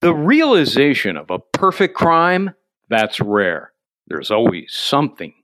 [0.00, 2.54] The realization of a perfect crime,
[2.88, 3.72] that's rare.
[4.06, 5.34] There's always something.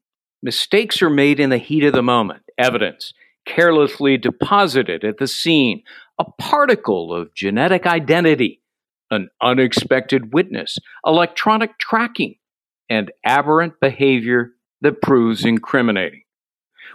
[0.42, 3.12] Mistakes are made in the heat of the moment, evidence
[3.46, 5.82] carelessly deposited at the scene,
[6.18, 8.62] a particle of genetic identity,
[9.10, 12.36] an unexpected witness, electronic tracking,
[12.88, 16.22] and aberrant behavior that proves incriminating.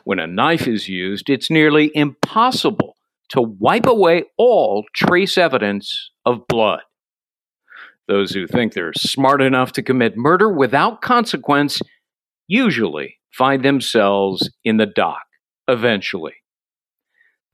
[0.04, 2.96] When a knife is used, it's nearly impossible
[3.30, 6.82] to wipe away all trace evidence of blood.
[8.10, 11.80] Those who think they're smart enough to commit murder without consequence
[12.48, 15.22] usually find themselves in the dock
[15.68, 16.34] eventually.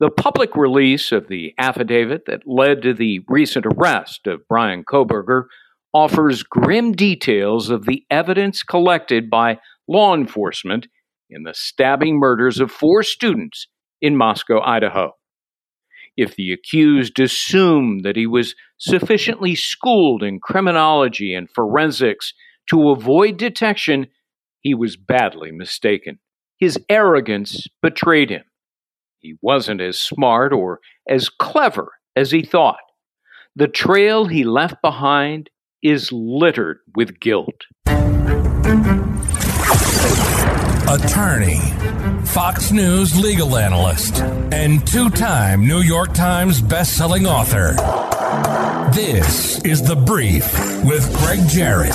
[0.00, 5.44] The public release of the affidavit that led to the recent arrest of Brian Kohberger
[5.92, 10.88] offers grim details of the evidence collected by law enforcement
[11.28, 13.68] in the stabbing murders of four students
[14.00, 15.12] in Moscow, Idaho.
[16.16, 22.32] If the accused assumed that he was sufficiently schooled in criminology and forensics
[22.70, 24.06] to avoid detection,
[24.62, 26.18] he was badly mistaken.
[26.58, 28.44] His arrogance betrayed him.
[29.18, 32.78] He wasn't as smart or as clever as he thought.
[33.54, 35.50] The trail he left behind
[35.82, 37.64] is littered with guilt.
[40.88, 41.60] Attorney,
[42.36, 44.20] Fox News legal analyst,
[44.52, 47.72] and two time New York Times bestselling author.
[48.92, 50.44] This is The Brief
[50.84, 51.94] with Greg Jarrett.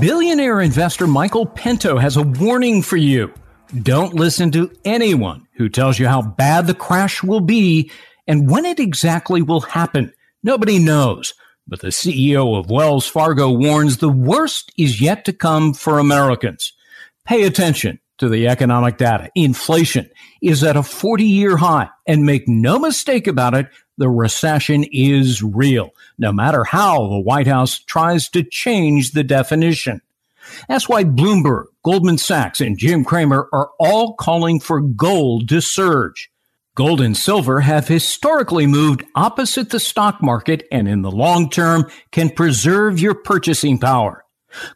[0.00, 3.32] Billionaire investor Michael Pinto has a warning for you.
[3.80, 7.92] Don't listen to anyone who tells you how bad the crash will be
[8.26, 10.12] and when it exactly will happen.
[10.42, 11.32] Nobody knows.
[11.66, 16.72] But the CEO of Wells Fargo warns the worst is yet to come for Americans.
[17.24, 19.30] Pay attention to the economic data.
[19.34, 20.10] Inflation
[20.42, 21.88] is at a 40 year high.
[22.06, 27.46] And make no mistake about it, the recession is real, no matter how the White
[27.46, 30.00] House tries to change the definition.
[30.68, 36.30] That's why Bloomberg, Goldman Sachs, and Jim Cramer are all calling for gold to surge.
[36.76, 41.88] Gold and silver have historically moved opposite the stock market and in the long term
[42.10, 44.24] can preserve your purchasing power.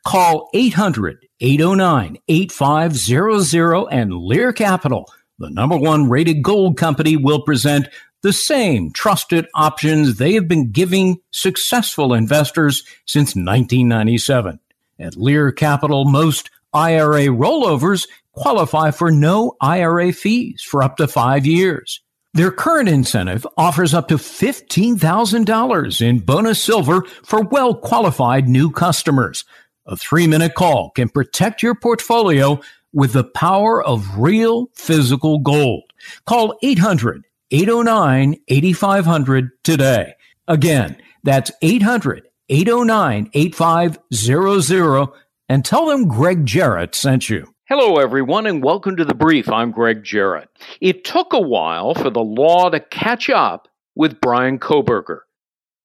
[0.07, 5.11] Call 800 809 8500 and Lear Capital,
[5.41, 7.89] the number one rated gold company, will present
[8.23, 14.61] the same trusted options they have been giving successful investors since 1997.
[15.01, 18.07] At Lear Capital, most IRA rollovers
[18.39, 22.01] qualify for no IRA fees for up to five years.
[22.35, 29.45] Their current incentive offers up to $15,000 in bonus silver for well qualified new customers.
[29.87, 32.61] A three minute call can protect your portfolio
[32.93, 35.85] with the power of real physical gold.
[36.27, 40.15] Call 800 809 8500 today.
[40.47, 45.09] Again, that's 800 809 8500
[45.49, 47.53] and tell them Greg Jarrett sent you.
[47.69, 49.47] Hello, everyone, and welcome to the brief.
[49.51, 50.49] I'm Greg Jarrett.
[50.81, 55.19] It took a while for the law to catch up with Brian Kohberger,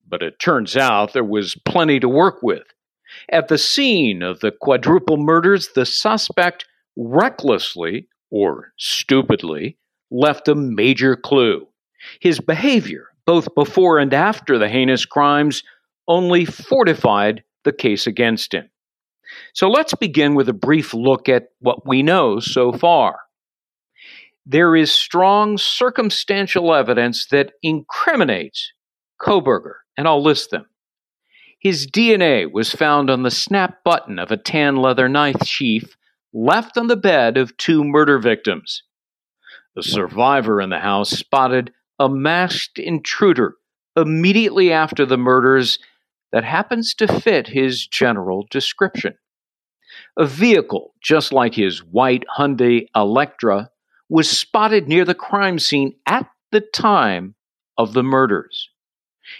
[0.08, 2.62] but it turns out there was plenty to work with.
[3.30, 6.64] At the scene of the quadruple murders, the suspect
[6.96, 9.76] recklessly or stupidly
[10.10, 11.68] left a major clue.
[12.18, 15.62] His behavior, both before and after the heinous crimes,
[16.08, 18.70] only fortified the case against him.
[19.52, 23.20] So let's begin with a brief look at what we know so far.
[24.46, 28.72] There is strong circumstantial evidence that incriminates
[29.20, 30.66] Kohberger, and I'll list them.
[31.58, 35.96] His DNA was found on the snap button of a tan leather knife sheath
[36.34, 38.82] left on the bed of two murder victims.
[39.74, 43.54] The survivor in the house spotted a masked intruder
[43.96, 45.78] immediately after the murders
[46.34, 49.14] that happens to fit his general description.
[50.18, 53.68] A vehicle, just like his white Hyundai Elantra,
[54.08, 57.36] was spotted near the crime scene at the time
[57.78, 58.68] of the murders.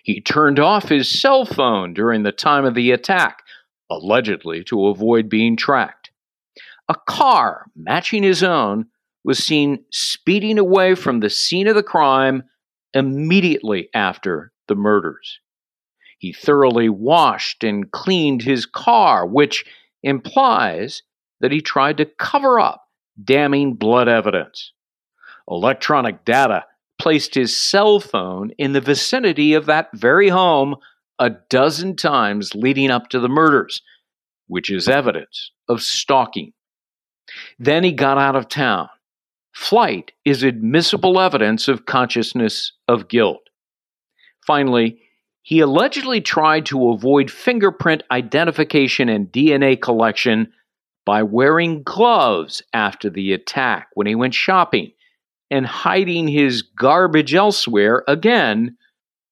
[0.04, 3.42] He turned off his cell phone during the time of the attack,
[3.90, 6.12] allegedly to avoid being tracked.
[6.88, 8.86] A car matching his own
[9.24, 12.44] was seen speeding away from the scene of the crime
[12.92, 15.40] immediately after the murders.
[16.24, 19.62] He thoroughly washed and cleaned his car, which
[20.02, 21.02] implies
[21.40, 22.88] that he tried to cover up
[23.22, 24.72] damning blood evidence.
[25.50, 26.64] Electronic data
[26.98, 30.76] placed his cell phone in the vicinity of that very home
[31.18, 33.82] a dozen times leading up to the murders,
[34.46, 36.54] which is evidence of stalking.
[37.58, 38.88] Then he got out of town
[39.52, 43.42] flight is admissible evidence of consciousness of guilt.
[44.46, 44.98] Finally,
[45.44, 50.50] he allegedly tried to avoid fingerprint identification and DNA collection
[51.04, 54.90] by wearing gloves after the attack when he went shopping
[55.50, 58.78] and hiding his garbage elsewhere, again,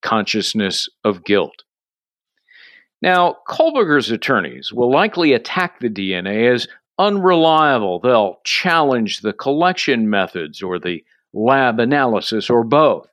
[0.02, 1.64] consciousness of guilt.
[3.00, 6.68] Now, Kohberger's attorneys will likely attack the DNA as
[6.98, 8.00] unreliable.
[8.00, 13.08] They'll challenge the collection methods or the lab analysis or both.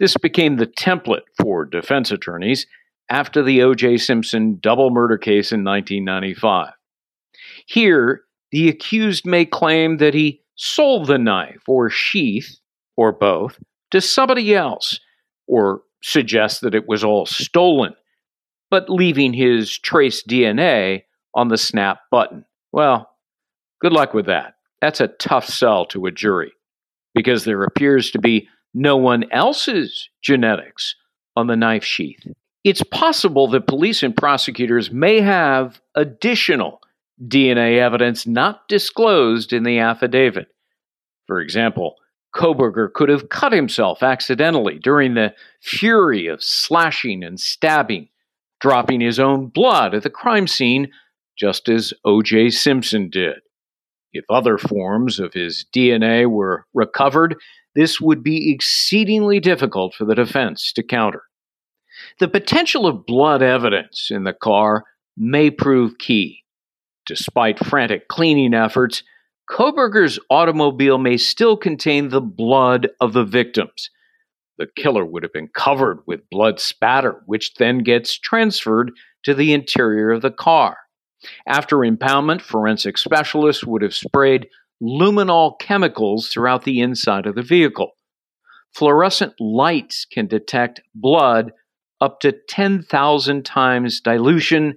[0.00, 2.66] This became the template for defense attorneys
[3.10, 3.98] after the O.J.
[3.98, 6.72] Simpson double murder case in 1995.
[7.66, 12.58] Here, the accused may claim that he sold the knife or sheath,
[12.96, 13.58] or both,
[13.90, 14.98] to somebody else,
[15.46, 17.94] or suggest that it was all stolen,
[18.70, 21.02] but leaving his trace DNA
[21.34, 22.44] on the snap button.
[22.72, 23.10] Well,
[23.80, 24.54] good luck with that.
[24.80, 26.52] That's a tough sell to a jury
[27.14, 30.94] because there appears to be no one else's genetics
[31.36, 32.26] on the knife sheath.
[32.64, 36.80] It's possible that police and prosecutors may have additional
[37.22, 40.48] DNA evidence not disclosed in the affidavit.
[41.26, 41.96] For example,
[42.34, 48.08] Kohberger could have cut himself accidentally during the fury of slashing and stabbing,
[48.60, 50.90] dropping his own blood at the crime scene,
[51.36, 52.50] just as O.J.
[52.50, 53.36] Simpson did.
[54.12, 57.36] If other forms of his DNA were recovered,
[57.74, 61.22] this would be exceedingly difficult for the defense to counter.
[62.18, 64.84] The potential of blood evidence in the car
[65.16, 66.44] may prove key.
[67.06, 69.02] Despite frantic cleaning efforts,
[69.50, 73.90] Kohberger's automobile may still contain the blood of the victims.
[74.58, 78.92] The killer would have been covered with blood spatter, which then gets transferred
[79.24, 80.76] to the interior of the car.
[81.46, 84.48] After impoundment, forensic specialists would have sprayed
[84.82, 87.92] luminol chemicals throughout the inside of the vehicle.
[88.72, 91.52] Fluorescent lights can detect blood
[92.00, 94.76] up to 10,000 times dilution,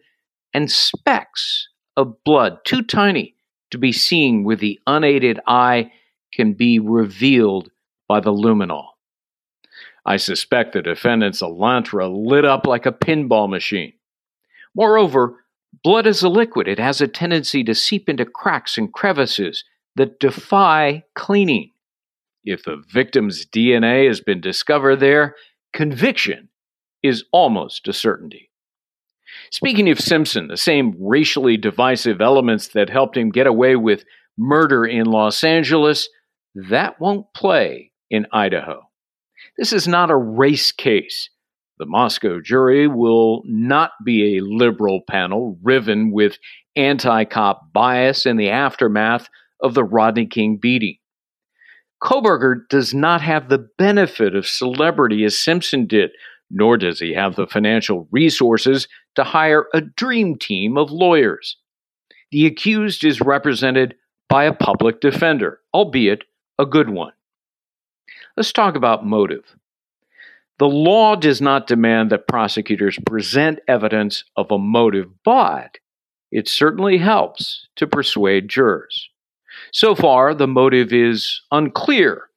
[0.54, 3.36] and specks of blood, too tiny
[3.72, 5.92] to be seen with the unaided eye,
[6.34, 7.70] can be revealed
[8.08, 8.88] by the luminol.
[10.06, 13.94] I suspect the defendant's Elantra lit up like a pinball machine.
[14.76, 15.46] Moreover,
[15.84, 16.68] blood is a liquid.
[16.68, 19.64] It has a tendency to seep into cracks and crevices
[19.96, 21.72] that defy cleaning.
[22.44, 25.36] If the victim's DNA has been discovered there,
[25.74, 26.50] conviction
[27.02, 28.50] is almost a certainty.
[29.52, 34.06] Speaking of Simpson, the same racially divisive elements that helped him get away with
[34.38, 36.10] murder in Los Angeles,
[36.56, 38.82] that won't play in Idaho.
[39.58, 41.30] This is not a race case.
[41.80, 46.38] The Moscow jury will not be a liberal panel riven with
[46.76, 49.28] anti cop bias in the aftermath
[49.64, 50.98] of the Rodney King beating.
[52.04, 56.12] Kohberger does not have the benefit of celebrity as Simpson did,
[56.52, 61.58] nor does he have the financial resources to hire a dream team of lawyers.
[62.32, 63.96] The accused is represented
[64.28, 66.24] by a public defender, albeit
[66.60, 67.14] a good one.
[68.36, 69.56] Let's talk about motive.
[70.60, 75.78] The law does not demand that prosecutors present evidence of a motive, but
[76.32, 79.10] it certainly helps to persuade jurors.
[79.74, 82.30] So far, the motive is unclear.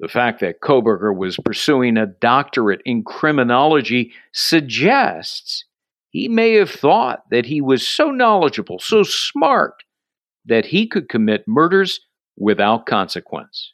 [0.00, 5.64] The fact that Kohberger was pursuing a doctorate in criminology suggests
[6.10, 9.84] he may have thought that he was so knowledgeable, so smart,
[10.44, 12.00] that he could commit murders
[12.36, 13.72] without consequence.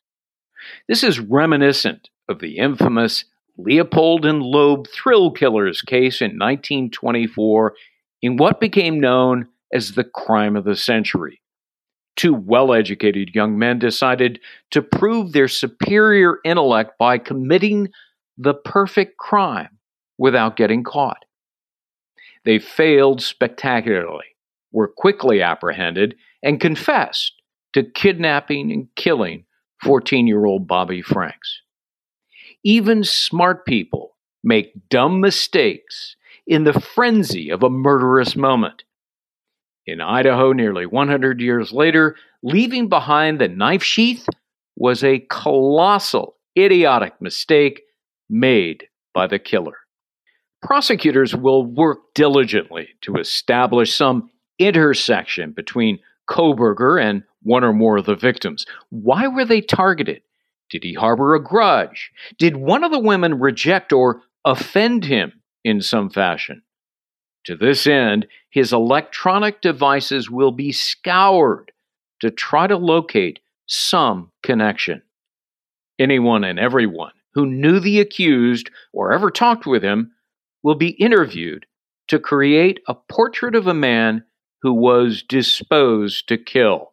[0.87, 3.25] This is reminiscent of the infamous
[3.56, 7.75] Leopold and Loeb thrill killers case in 1924
[8.20, 11.42] in what became known as the crime of the century
[12.16, 14.40] two well educated young men decided
[14.71, 17.88] to prove their superior intellect by committing
[18.38, 19.78] the perfect crime
[20.19, 21.25] without getting caught.
[22.45, 24.37] They failed spectacularly,
[24.73, 27.35] were quickly apprehended, and confessed
[27.73, 29.45] to kidnapping and killing
[29.83, 31.61] 14 year old Bobby Franks.
[32.64, 36.16] Even smart people make dumb mistakes
[36.47, 38.85] in the frenzy of a murderous moment.
[39.86, 44.28] In Idaho, nearly 100 years later, leaving behind the knife sheath
[44.76, 47.82] was a colossal, idiotic mistake
[48.30, 49.76] made by the killer.
[50.62, 55.98] Prosecutors will work diligently to establish some intersection between
[56.30, 58.64] Kohberger and one or more of the victims.
[58.90, 60.22] Why were they targeted?
[60.70, 62.12] Did he harbor a grudge?
[62.38, 65.32] Did one of the women reject or offend him
[65.64, 66.62] in some fashion?
[67.46, 71.72] To this end, his electronic devices will be scoured
[72.20, 75.02] to try to locate some connection.
[75.99, 80.12] Anyone and everyone who knew the accused or ever talked with him
[80.62, 81.66] will be interviewed
[82.08, 84.25] to create a portrait of a man
[84.61, 86.92] who was disposed to kill.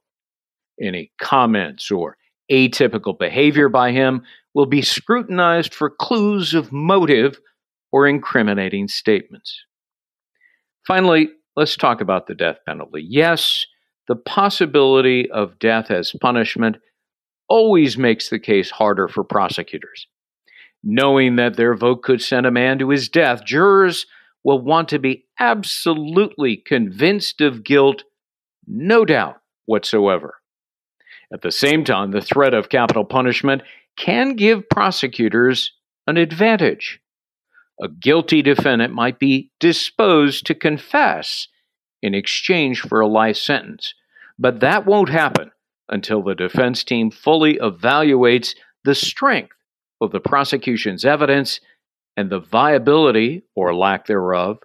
[0.81, 2.17] Any comments or
[2.51, 7.39] atypical behavior by him will be scrutinized for clues of motive
[7.91, 9.65] or incriminating statements.
[10.89, 13.05] Finally, let's talk about the death penalty.
[13.07, 13.67] Yes,
[14.07, 16.77] the possibility of death as punishment
[17.47, 20.07] always makes the case harder for prosecutors.
[20.83, 24.07] Knowing that their vote could send a man to his death, jurors
[24.43, 28.03] will want to be absolutely convinced of guilt,
[28.65, 29.35] no doubt
[29.67, 30.37] whatsoever.
[31.31, 33.61] At the same time, the threat of capital punishment
[33.95, 35.71] can give prosecutors
[36.07, 36.99] an advantage.
[37.81, 41.47] A guilty defendant might be disposed to confess
[42.01, 43.93] in exchange for a life sentence,
[44.37, 45.51] but that won't happen
[45.87, 49.55] until the defense team fully evaluates the strength
[50.01, 51.59] of the prosecution's evidence
[52.15, 54.59] and the viability, or lack thereof,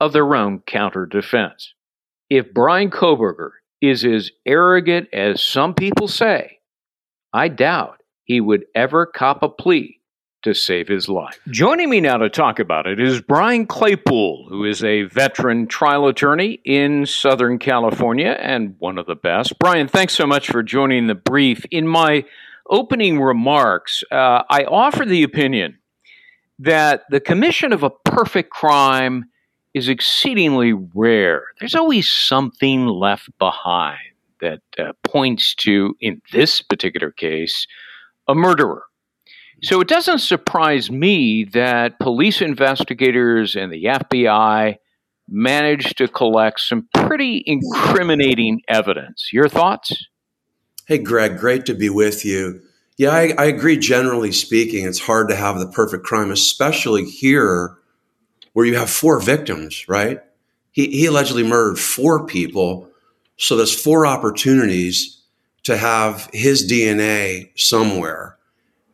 [0.00, 1.74] of their own counter defense.
[2.30, 3.50] If Brian Kohberger
[3.80, 6.60] is as arrogant as some people say,
[7.32, 10.00] I doubt he would ever cop a plea
[10.42, 11.38] to save his life.
[11.50, 16.06] Joining me now to talk about it is Brian Claypool, who is a veteran trial
[16.08, 19.58] attorney in Southern California and one of the best.
[19.58, 21.64] Brian, thanks so much for joining the brief.
[21.70, 22.24] In my
[22.68, 25.78] opening remarks, uh, I offer the opinion
[26.58, 29.26] that the commission of a perfect crime
[29.74, 31.44] is exceedingly rare.
[31.58, 33.98] There's always something left behind
[34.40, 37.66] that uh, points to, in this particular case,
[38.28, 38.84] a murderer.
[39.62, 44.76] So it doesn't surprise me that police investigators and the FBI
[45.28, 49.30] managed to collect some pretty incriminating evidence.
[49.32, 50.06] Your thoughts?
[50.86, 52.60] Hey, Greg, great to be with you.
[52.98, 53.78] Yeah, I, I, agree.
[53.78, 57.78] Generally speaking, it's hard to have the perfect crime, especially here
[58.52, 60.20] where you have four victims, right?
[60.72, 62.88] He, he allegedly murdered four people.
[63.38, 65.22] So there's four opportunities
[65.62, 68.36] to have his DNA somewhere.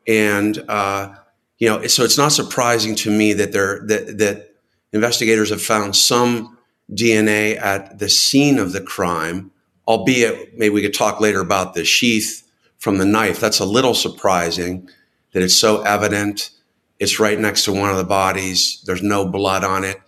[0.08, 1.14] And, uh,
[1.58, 4.54] you know, so it's not surprising to me that there, that, that
[4.92, 6.58] investigators have found some
[6.92, 9.50] DNA at the scene of the crime,
[9.86, 12.48] albeit maybe we could talk later about the sheath
[12.78, 13.38] from the knife.
[13.38, 14.88] That's a little surprising
[15.32, 16.50] that it's so evident.
[16.98, 18.82] It's right next to one of the bodies.
[18.86, 20.00] There's no blood on it.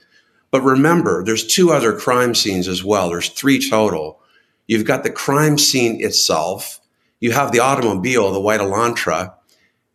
[0.50, 3.10] But remember, there's two other crime scenes as well.
[3.10, 4.20] There's three total.
[4.66, 6.80] You've got the crime scene itself.
[7.20, 9.34] You have the automobile, the white Elantra.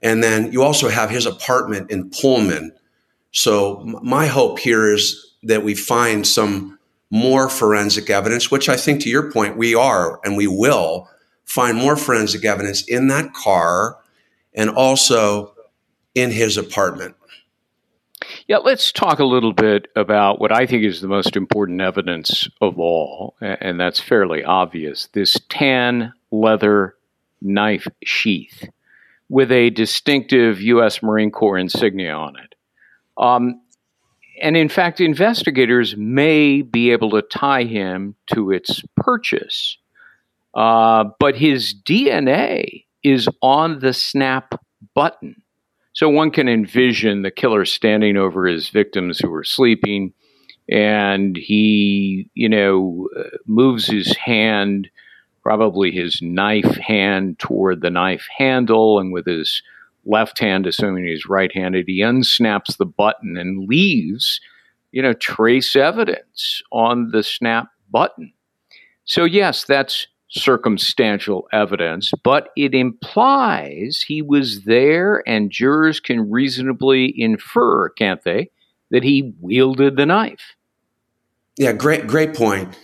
[0.06, 2.72] And then you also have his apartment in Pullman.
[3.32, 6.78] So my hope here is that we find some
[7.10, 11.10] more forensic evidence, which I think to your point, we are and we will
[11.44, 13.98] find more forensic evidence in that car
[14.54, 15.56] and also
[16.14, 17.16] in his apartment.
[18.48, 22.48] Yeah, let's talk a little bit about what I think is the most important evidence
[22.62, 26.96] of all, and that's fairly obvious this tan leather
[27.42, 28.70] knife sheath
[29.29, 31.01] with a distinctive U.S.
[31.01, 32.55] Marine Corps insignia on it.
[33.17, 33.62] Um,
[34.41, 39.77] and in fact, investigators may be able to tie him to its purchase.
[40.53, 44.62] Uh, but his DNA is on the snap
[44.94, 45.41] button.
[45.94, 50.13] So one can envision the killer standing over his victims who are sleeping,
[50.70, 54.89] and he, you know, uh, moves his hand,
[55.46, 59.62] probably his knife hand, toward the knife handle, and with his
[60.04, 64.42] left hand, assuming he's right handed, he unsnaps the button and leaves,
[64.92, 68.34] you know, trace evidence on the snap button.
[69.04, 77.14] So, yes, that's circumstantial evidence, but it implies he was there, and jurors can reasonably
[77.16, 78.50] infer, can't they,
[78.90, 80.56] that he wielded the knife.
[81.56, 82.75] Yeah, great, great point.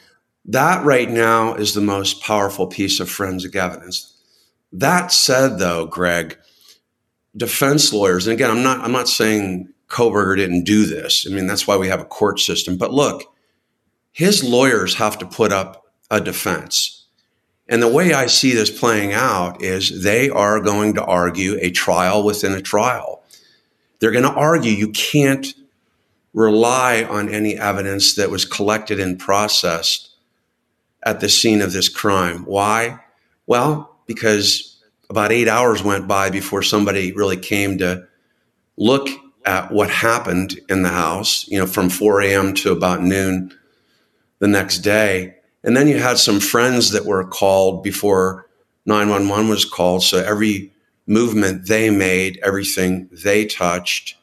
[0.51, 4.13] That right now is the most powerful piece of forensic evidence.
[4.71, 6.37] That said, though, Greg,
[7.35, 11.25] defense lawyers, and again, I'm not, I'm not saying Kohberger didn't do this.
[11.29, 12.77] I mean, that's why we have a court system.
[12.77, 13.33] But look,
[14.11, 17.01] his lawyers have to put up a defense
[17.71, 21.71] and the way I see this playing out is they are going to argue a
[21.71, 23.23] trial within a trial.
[23.99, 25.47] They're going to argue you can't
[26.33, 30.09] rely on any evidence that was collected and processed
[31.03, 32.45] at the scene of this crime.
[32.45, 32.99] Why?
[33.47, 38.07] Well, because about eight hours went by before somebody really came to
[38.77, 39.09] look
[39.45, 42.53] at what happened in the house, you know, from 4 a.m.
[42.55, 43.51] to about noon
[44.39, 45.35] the next day.
[45.63, 48.47] And then you had some friends that were called before
[48.85, 50.03] 911 was called.
[50.03, 50.71] So every
[51.07, 54.15] movement they made, everything they touched,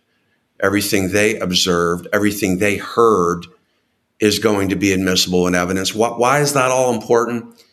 [0.60, 3.46] everything they observed, everything they heard
[4.20, 5.94] is going to be admissible in evidence.
[5.94, 7.64] Why is that all important?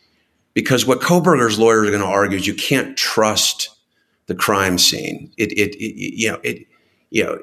[0.54, 3.68] Because what Kohberger's lawyers are going to argue is you can't trust
[4.26, 5.32] the crime scene.
[5.36, 6.66] It, it, it you know, it,
[7.10, 7.38] you know,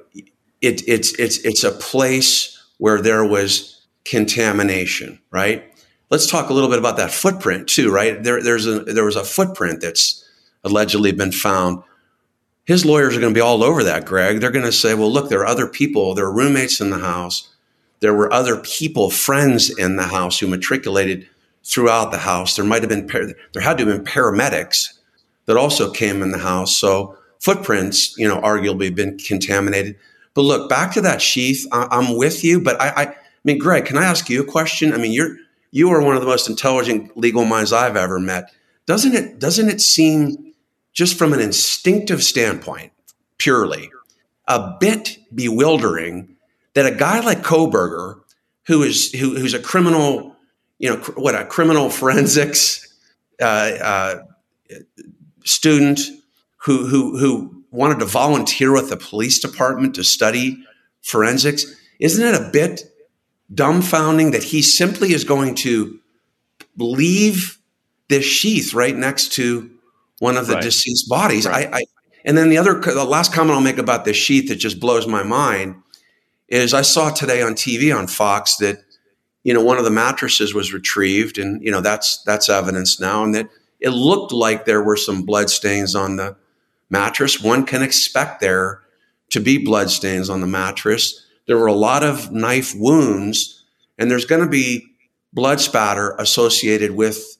[0.61, 5.63] it, it's, it's, it's a place where there was contamination, right?
[6.09, 8.21] Let's talk a little bit about that footprint too, right?
[8.21, 10.27] There, there's a, there was a footprint that's
[10.63, 11.83] allegedly been found.
[12.65, 14.39] His lawyers are going to be all over that, Greg.
[14.39, 16.99] They're going to say, well, look, there are other people, there are roommates in the
[16.99, 17.52] house.
[18.03, 21.25] There were other people, friends in the house who matriculated
[21.63, 22.57] throughout the house.
[22.57, 24.99] There might have been, there had to have been paramedics
[25.45, 26.77] that also came in the house.
[26.77, 29.95] So footprints, you know, arguably been contaminated.
[30.33, 31.65] But look, back to that sheath.
[31.71, 34.45] I, am with you, but I, I, I mean, Greg, can I ask you a
[34.45, 34.91] question?
[34.91, 35.37] I mean, you're
[35.71, 38.51] you are one of the most intelligent legal minds I've ever met.
[38.85, 40.53] Doesn't it doesn't it seem
[40.91, 42.91] just from an instinctive standpoint,
[43.37, 43.89] purely,
[44.45, 46.32] a bit bewildering
[46.73, 48.19] that a guy like Kohberger,
[48.67, 50.35] who is who, who's a criminal,
[50.79, 52.93] you know, cr- what a criminal forensics
[53.41, 54.15] uh, uh,
[55.43, 55.99] student
[56.57, 60.63] who who who wanted to volunteer with the police department to study
[61.01, 61.65] forensics,
[61.99, 62.83] isn't it a bit
[63.53, 65.99] dumbfounding that he simply is going to
[66.77, 67.59] leave
[68.07, 69.69] this sheath right next to
[70.19, 70.63] one of the right.
[70.63, 71.45] deceased bodies?
[71.45, 71.67] Right.
[71.73, 71.83] I, I
[72.25, 75.05] and then the other the last comment I'll make about this sheath that just blows
[75.07, 75.82] my mind
[76.61, 78.83] is I saw today on TV on Fox that
[79.43, 83.23] you know one of the mattresses was retrieved and you know that's that's evidence now
[83.23, 86.37] and that it looked like there were some blood stains on the
[86.89, 87.41] mattress.
[87.41, 88.81] One can expect there
[89.31, 91.25] to be blood stains on the mattress.
[91.47, 93.63] There were a lot of knife wounds,
[93.97, 94.85] and there's going to be
[95.33, 97.37] blood spatter associated with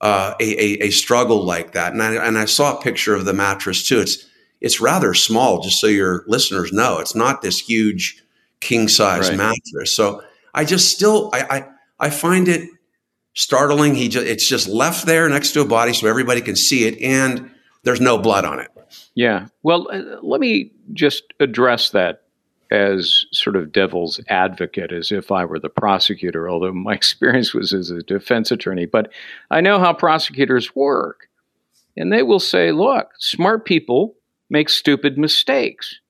[0.00, 1.92] uh, a, a, a, struggle like that.
[1.92, 4.00] And I, and I saw a picture of the mattress too.
[4.00, 4.26] It's
[4.60, 6.98] it's rather small, just so your listeners know.
[6.98, 8.23] It's not this huge
[8.64, 9.36] king size right.
[9.36, 9.94] mattress.
[9.94, 11.40] So I just still I,
[11.98, 12.68] I I find it
[13.34, 13.94] startling.
[13.94, 17.00] He just it's just left there next to a body so everybody can see it,
[17.00, 17.50] and
[17.84, 18.70] there's no blood on it.
[19.14, 19.46] Yeah.
[19.62, 22.22] Well, uh, let me just address that
[22.70, 27.72] as sort of devil's advocate, as if I were the prosecutor, although my experience was
[27.72, 28.86] as a defense attorney.
[28.86, 29.12] But
[29.50, 31.28] I know how prosecutors work.
[31.96, 34.16] And they will say, look, smart people
[34.50, 36.00] make stupid mistakes,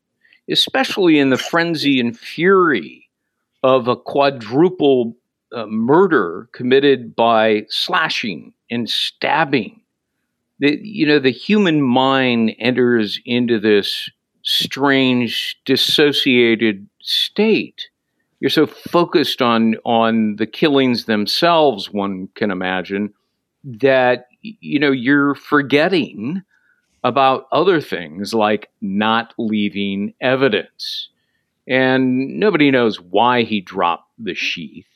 [0.51, 3.09] especially in the frenzy and fury
[3.63, 5.17] of a quadruple
[5.53, 9.81] uh, murder committed by slashing and stabbing.
[10.59, 14.11] The, you know, the human mind enters into this
[14.43, 17.89] strange, dissociated state.
[18.41, 23.13] You're so focused on on the killings themselves, one can imagine,
[23.65, 26.43] that you know you're forgetting
[27.05, 31.11] about other things like not leaving evidence.
[31.69, 34.87] And nobody knows why he dropped the sheath.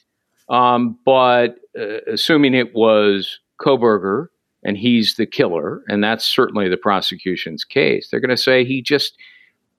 [0.48, 4.28] Um, but uh, assuming it was Kohberger
[4.64, 8.82] and he's the killer, and that's certainly the prosecution's case, they're going to say he
[8.82, 9.16] just,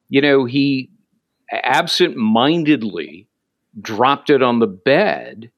[0.10, 0.90] you know, he
[1.52, 3.28] absent mindedly
[3.82, 5.52] dropped it on the bed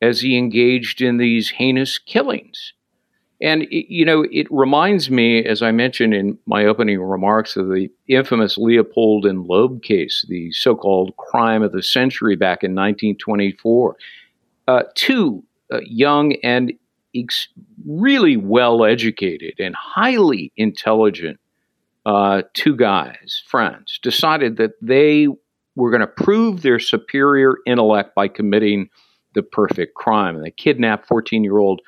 [0.00, 2.72] as he engaged in these heinous killings.
[3.42, 7.66] And, it, you know, it reminds me, as I mentioned in my opening remarks, of
[7.68, 12.70] the infamous Leopold and Loeb case, the so called crime of the century back in
[12.70, 13.96] 1924
[14.68, 16.72] uh, two uh, young and
[17.14, 17.48] ex-
[17.86, 21.38] really well educated and highly intelligent
[22.04, 25.28] uh, two guys, friends, decided that they
[25.76, 28.88] were going to prove their superior intellect by committing
[29.34, 30.36] the perfect crime.
[30.36, 31.80] And they kidnapped 14 year old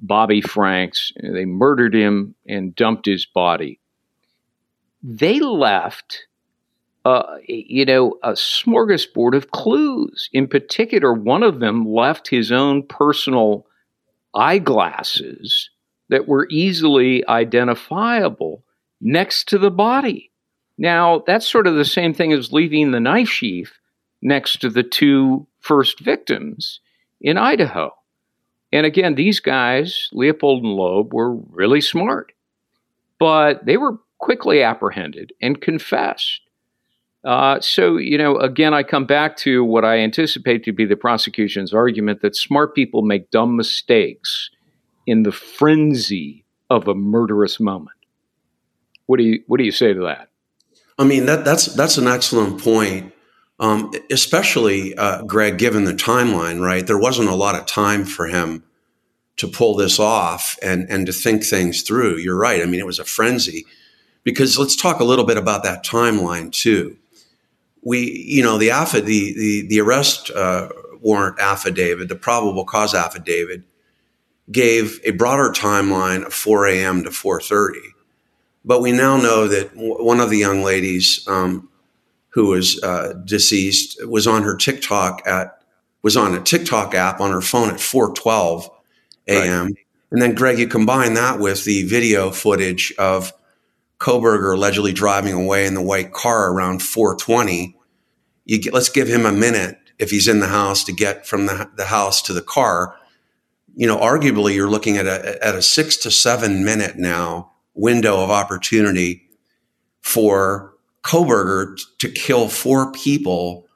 [0.00, 3.80] Bobby Franks, they murdered him and dumped his body.
[5.02, 6.26] They left
[7.04, 10.28] uh, you know, a smorgasbord of clues.
[10.32, 13.66] In particular, one of them left his own personal
[14.34, 15.70] eyeglasses
[16.08, 18.64] that were easily identifiable
[19.00, 20.30] next to the body.
[20.76, 23.72] Now, that's sort of the same thing as leaving the knife sheath
[24.22, 26.80] next to the two first victims
[27.20, 27.94] in Idaho.
[28.72, 32.32] And again, these guys, Leopold and Loeb, were really smart,
[33.18, 36.40] but they were quickly apprehended and confessed.
[37.24, 40.96] Uh, so, you know, again, I come back to what I anticipate to be the
[40.96, 44.50] prosecution's argument that smart people make dumb mistakes
[45.06, 47.96] in the frenzy of a murderous moment.
[49.06, 50.28] What do you What do you say to that?
[50.98, 53.12] I mean, that that's that's an excellent point.
[53.60, 56.86] Um, especially, uh, Greg, given the timeline, right?
[56.86, 58.64] There wasn't a lot of time for him
[59.36, 62.16] to pull this off and and to think things through.
[62.16, 62.62] You're right.
[62.62, 63.66] I mean, it was a frenzy.
[64.24, 66.96] Because let's talk a little bit about that timeline too.
[67.82, 70.68] We, you know, the affid, the the the arrest uh,
[71.00, 73.62] warrant affidavit, the probable cause affidavit,
[74.50, 77.04] gave a broader timeline of 4 a.m.
[77.04, 77.76] to 4:30.
[78.64, 81.70] But we now know that w- one of the young ladies um,
[82.30, 85.62] who was uh, deceased was on her TikTok at
[86.02, 88.68] was on a TikTok app on her phone at 4:12
[89.28, 89.66] a.m.
[89.66, 89.74] Right.
[90.10, 93.32] And then, Greg, you combine that with the video footage of
[93.98, 97.76] Kohberger allegedly driving away in the white car around 420.
[98.44, 101.46] You get, let's give him a minute if he's in the house to get from
[101.46, 102.96] the, the house to the car.
[103.76, 108.22] You know, arguably, you're looking at a at a six to seven minute now window
[108.22, 109.28] of opportunity
[110.00, 110.69] for
[111.02, 113.66] Kohberger to kill four people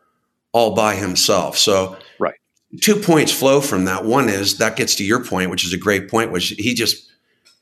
[0.53, 1.59] all by himself.
[1.59, 2.35] So right.
[2.81, 4.05] two points flow from that.
[4.05, 7.11] One is that gets to your point, which is a great point, which he just,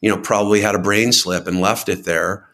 [0.01, 2.49] you know, probably had a brain slip and left it there.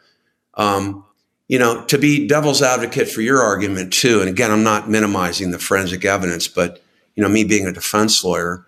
[0.54, 1.04] Um,
[1.48, 5.50] you know, to be devil's advocate for your argument too, and again, I'm not minimizing
[5.50, 6.82] the forensic evidence, but
[7.16, 8.66] you know, me being a defense lawyer,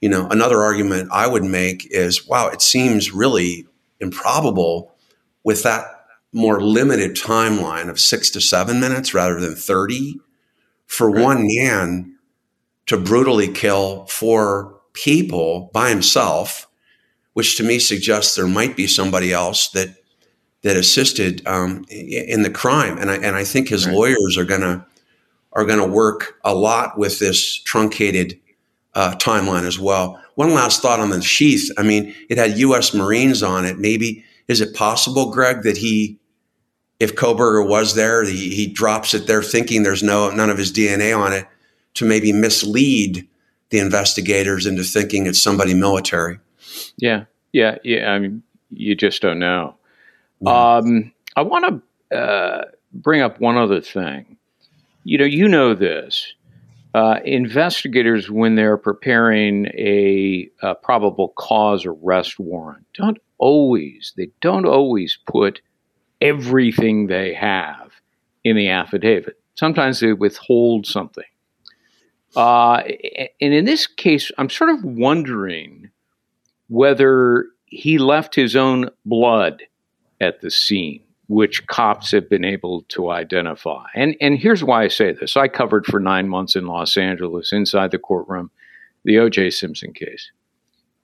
[0.00, 3.66] you know, another argument I would make is, wow, it seems really
[4.00, 4.94] improbable
[5.44, 5.99] with that
[6.32, 10.16] more limited timeline of six to seven minutes rather than 30
[10.86, 11.24] for right.
[11.24, 12.16] one man
[12.86, 16.68] to brutally kill four people by himself,
[17.34, 19.96] which to me suggests there might be somebody else that
[20.62, 22.98] that assisted um, in the crime.
[22.98, 23.94] And I and I think his right.
[23.94, 24.86] lawyers are gonna
[25.52, 28.38] are gonna work a lot with this truncated
[28.94, 30.20] uh, timeline as well.
[30.34, 31.70] One last thought on the sheath.
[31.78, 32.92] I mean, it had U.S.
[32.92, 33.78] Marines on it.
[33.78, 36.18] Maybe is it possible, Greg, that he,
[37.00, 40.72] if Kohberger was there, he, he drops it there, thinking there's no none of his
[40.72, 41.46] DNA on it
[41.94, 43.26] to maybe mislead
[43.70, 46.38] the investigators into thinking it's somebody military.
[46.98, 48.10] Yeah, yeah, yeah.
[48.10, 49.74] I mean, you just don't know.
[50.46, 54.36] Um, I want to uh, bring up one other thing.
[55.04, 56.32] You know, you know this.
[56.92, 64.66] Uh, investigators, when they're preparing a, a probable cause arrest warrant, don't always they don't
[64.66, 65.60] always put
[66.20, 67.90] everything they have
[68.44, 69.38] in the affidavit.
[69.54, 71.24] Sometimes they withhold something.
[72.36, 72.82] Uh,
[73.40, 75.90] and in this case, I'm sort of wondering
[76.68, 79.62] whether he left his own blood
[80.20, 83.84] at the scene, which cops have been able to identify.
[83.94, 87.52] And, and here's why I say this I covered for nine months in Los Angeles
[87.52, 88.50] inside the courtroom
[89.04, 89.50] the O.J.
[89.50, 90.30] Simpson case,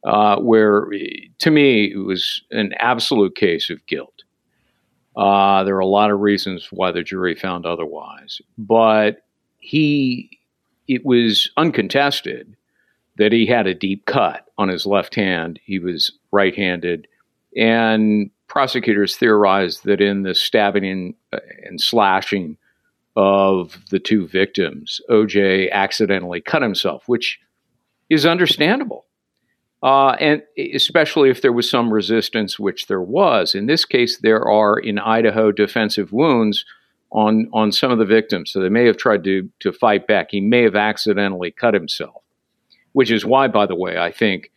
[0.05, 0.87] uh, where
[1.39, 4.16] to me it was an absolute case of guilt.
[5.17, 9.23] Uh, there are a lot of reasons why the jury found otherwise, but
[9.59, 10.39] he
[10.89, 12.57] it was uncontested
[13.19, 15.59] that he had a deep cut on his left hand.
[15.65, 17.09] He was right handed.
[17.57, 22.59] And prosecutors theorized that in the stabbing and, uh, and slashing
[23.17, 27.41] of the two victims, OJ accidentally cut himself, which
[28.11, 29.06] is understandable.
[29.83, 30.43] Uh, and
[30.75, 33.55] especially if there was some resistance, which there was.
[33.55, 36.65] In this case, there are in Idaho defensive wounds
[37.13, 38.51] on on some of the victims.
[38.51, 40.29] So they may have tried to to fight back.
[40.31, 42.23] He may have accidentally cut himself,
[42.93, 44.51] which is why, by the way, I think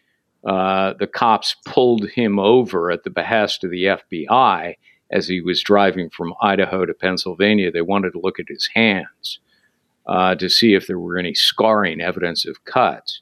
[0.47, 4.75] uh, the cops pulled him over at the behest of the FBI
[5.12, 7.71] as he was driving from Idaho to Pennsylvania.
[7.71, 9.39] They wanted to look at his hands
[10.08, 13.21] uh, to see if there were any scarring evidence of cuts.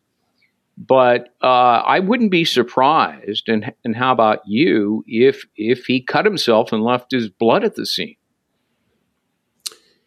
[0.77, 6.23] But uh, I wouldn't be surprised, and, and how about you, if if he cut
[6.23, 8.15] himself and left his blood at the scene?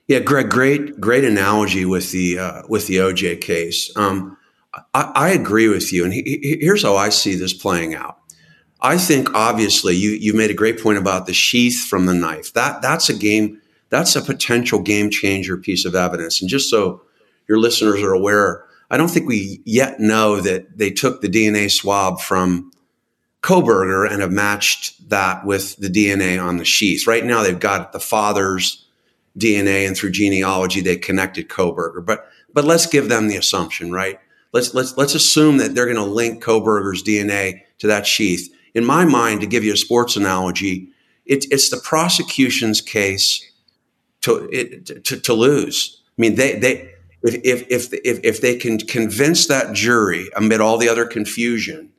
[0.07, 3.91] Yeah, Greg, great, great analogy with the uh, with the OJ case.
[3.97, 4.37] Um,
[4.95, 8.19] I, I, agree with you, and he, he, here's how I see this playing out.
[8.81, 12.53] I think obviously you you made a great point about the sheath from the knife.
[12.55, 13.61] That that's a game.
[13.89, 16.41] That's a potential game changer piece of evidence.
[16.41, 17.03] And just so
[17.49, 21.71] your listeners are aware, I don't think we yet know that they took the DNA
[21.71, 22.73] swab from
[23.43, 27.07] Kohberger and have matched that with the DNA on the sheath.
[27.07, 28.85] Right now, they've got the father's
[29.39, 32.05] DNA and through genealogy they connected Kohberger.
[32.05, 34.19] But but let's give them the assumption, right?
[34.53, 38.53] Let's let's let's assume that they're going to link Kohberger's DNA to that sheath.
[38.75, 40.89] In my mind, to give you a sports analogy,
[41.25, 43.49] it's it's the prosecution's case
[44.23, 46.03] to it, to, to lose.
[46.19, 50.61] I mean, they they if if if if, if they can convince that jury amid
[50.61, 51.93] all the other confusion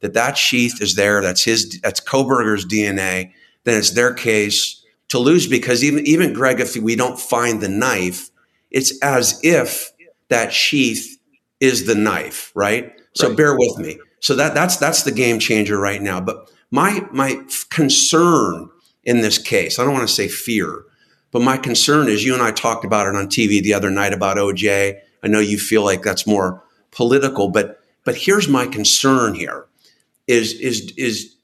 [0.00, 3.32] that that sheath is there, that's his, that's Kohberger's DNA,
[3.64, 7.68] then it's their case to lose because even even Greg, if we don't find the
[7.68, 8.30] knife,
[8.70, 9.90] it's as if
[10.28, 11.18] that sheath
[11.60, 12.92] is the knife, right?
[13.14, 13.36] So right.
[13.36, 13.98] bear with me.
[14.20, 16.20] So that that's that's the game changer right now.
[16.20, 18.70] But my my concern
[19.04, 20.84] in this case, I don't want to say fear,
[21.30, 24.12] but my concern is you and I talked about it on TV the other night
[24.12, 24.98] about OJ.
[25.22, 29.66] I know you feel like that's more political, but but here's my concern here
[30.26, 31.34] is is is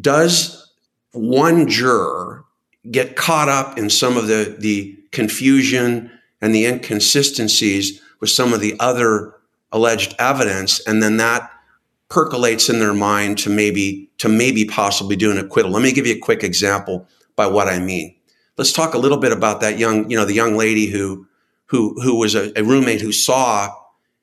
[0.00, 0.72] does
[1.12, 2.44] one juror
[2.90, 8.60] get caught up in some of the the confusion and the inconsistencies with some of
[8.60, 9.34] the other
[9.70, 11.50] alleged evidence and then that
[12.08, 15.70] percolates in their mind to maybe to maybe possibly do an acquittal.
[15.70, 18.14] Let me give you a quick example by what I mean.
[18.58, 21.26] Let's talk a little bit about that young, you know, the young lady who
[21.66, 23.74] who who was a, a roommate who saw,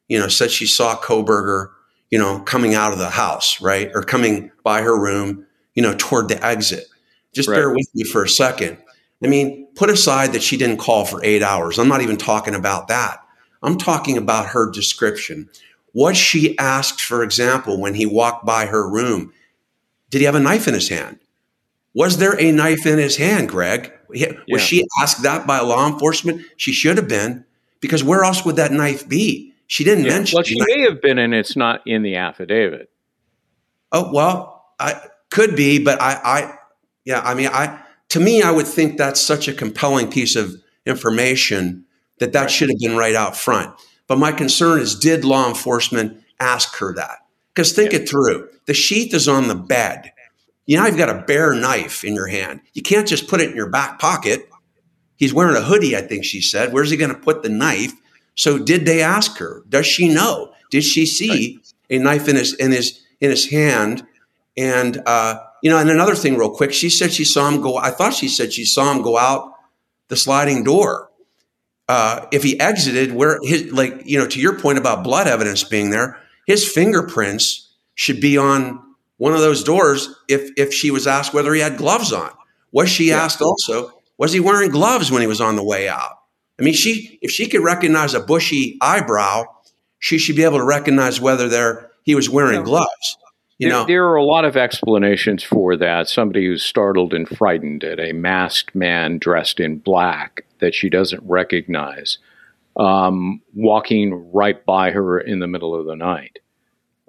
[0.07, 1.69] you know, said she saw Kohberger,
[2.11, 3.89] you know, coming out of the house, right?
[3.93, 6.85] Or coming by her room, you know, toward the exit.
[7.33, 7.55] Just right.
[7.55, 8.77] bear with me for a second.
[9.23, 11.77] I mean, put aside that she didn't call for eight hours.
[11.77, 13.19] I'm not even talking about that.
[13.61, 15.49] I'm talking about her description.
[15.91, 19.33] What she asked, for example, when he walked by her room,
[20.09, 21.19] did he have a knife in his hand?
[21.93, 23.91] Was there a knife in his hand, Greg?
[24.09, 24.57] Was yeah.
[24.57, 26.41] she asked that by law enforcement?
[26.57, 27.45] She should have been,
[27.79, 29.53] because where else would that knife be?
[29.67, 30.17] She didn't yeah.
[30.17, 30.37] mention.
[30.37, 32.89] Well, she may have been, and it's not in the affidavit.
[33.91, 34.99] Oh well, I
[35.29, 36.57] could be, but I, I,
[37.05, 40.55] yeah, I mean, I to me, I would think that's such a compelling piece of
[40.85, 41.85] information
[42.17, 42.51] that that right.
[42.51, 43.73] should have been right out front.
[44.07, 47.19] But my concern is, did law enforcement ask her that?
[47.53, 47.99] Because think yeah.
[47.99, 48.49] it through.
[48.65, 50.11] The sheath is on the bed.
[50.69, 52.61] You know, you've got a bare knife in your hand.
[52.73, 54.47] You can't just put it in your back pocket.
[55.15, 56.71] He's wearing a hoodie, I think she said.
[56.71, 57.93] Where's he going to put the knife?
[58.35, 59.63] So did they ask her?
[59.67, 60.53] Does she know?
[60.69, 64.05] Did she see a knife in his in his in his hand?
[64.55, 67.75] And uh, you know, and another thing, real quick, she said she saw him go.
[67.77, 69.51] I thought she said she saw him go out
[70.09, 71.09] the sliding door.
[71.87, 75.63] Uh, if he exited, where his like you know, to your point about blood evidence
[75.63, 78.88] being there, his fingerprints should be on
[79.19, 80.09] one of those doors.
[80.27, 82.31] If if she was asked whether he had gloves on,
[82.71, 83.23] was she yeah.
[83.23, 83.91] asked also?
[84.17, 86.17] Was he wearing gloves when he was on the way out?
[86.59, 89.45] I mean, she if she could recognize a bushy eyebrow,
[89.99, 92.65] she should be able to recognize whether there he was wearing yeah.
[92.65, 93.17] gloves.
[93.59, 96.07] You there, know, there are a lot of explanations for that.
[96.07, 101.21] Somebody who's startled and frightened at a masked man dressed in black that she doesn't
[101.25, 102.19] recognize,
[102.77, 106.39] um, walking right by her in the middle of the night.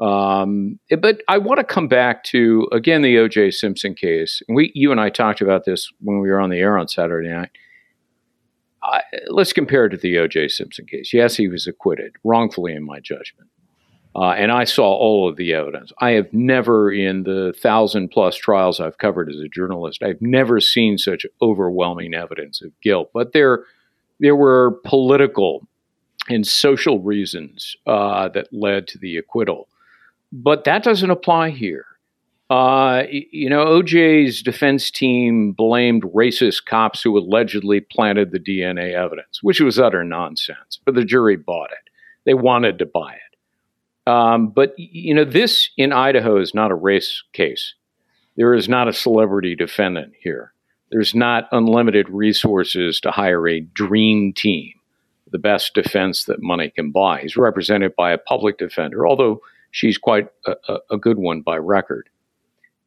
[0.01, 3.51] Um, but I want to come back to again the O.J.
[3.51, 4.43] Simpson case.
[4.49, 7.29] We, you and I talked about this when we were on the air on Saturday
[7.29, 7.51] night.
[8.83, 10.49] I, let's compare it to the O.J.
[10.49, 11.13] Simpson case.
[11.13, 13.51] Yes, he was acquitted wrongfully in my judgment.
[14.17, 15.93] Uh, and I saw all of the evidence.
[16.01, 20.59] I have never, in the thousand plus trials I've covered as a journalist, I've never
[20.61, 23.11] seen such overwhelming evidence of guilt.
[23.15, 23.65] But there,
[24.19, 25.69] there were political
[26.29, 29.69] and social reasons uh, that led to the acquittal.
[30.33, 31.87] But that doesn't apply here.
[32.51, 39.41] Uh, you know, OJ's defense team blamed racist cops who allegedly planted the DNA evidence,
[39.41, 40.81] which was utter nonsense.
[40.85, 41.91] But the jury bought it.
[42.27, 44.11] They wanted to buy it.
[44.11, 47.75] Um, but you know, this in Idaho is not a race case.
[48.37, 50.53] There is not a celebrity defendant here.
[50.91, 54.73] There's not unlimited resources to hire a dream team,
[55.31, 57.21] the best defense that money can buy.
[57.21, 62.09] He's represented by a public defender, although she's quite a, a good one by record.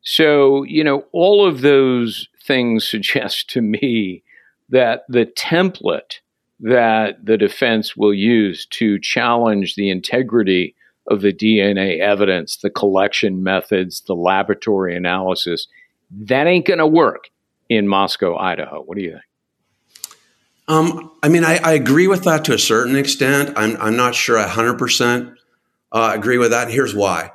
[0.02, 4.24] So, you know, all of those things suggest to me
[4.70, 6.20] that the template
[6.60, 10.76] that the defense will use to challenge the integrity
[11.08, 15.68] of the DNA evidence, the collection methods, the laboratory analysis.
[16.10, 17.30] That ain't going to work
[17.68, 18.82] in Moscow, Idaho.
[18.84, 19.24] What do you think?
[20.70, 23.52] Um, I mean, I, I, agree with that to a certain extent.
[23.58, 25.36] I'm, I'm not sure I 100%
[25.94, 26.70] uh, agree with that.
[26.70, 27.32] Here's why.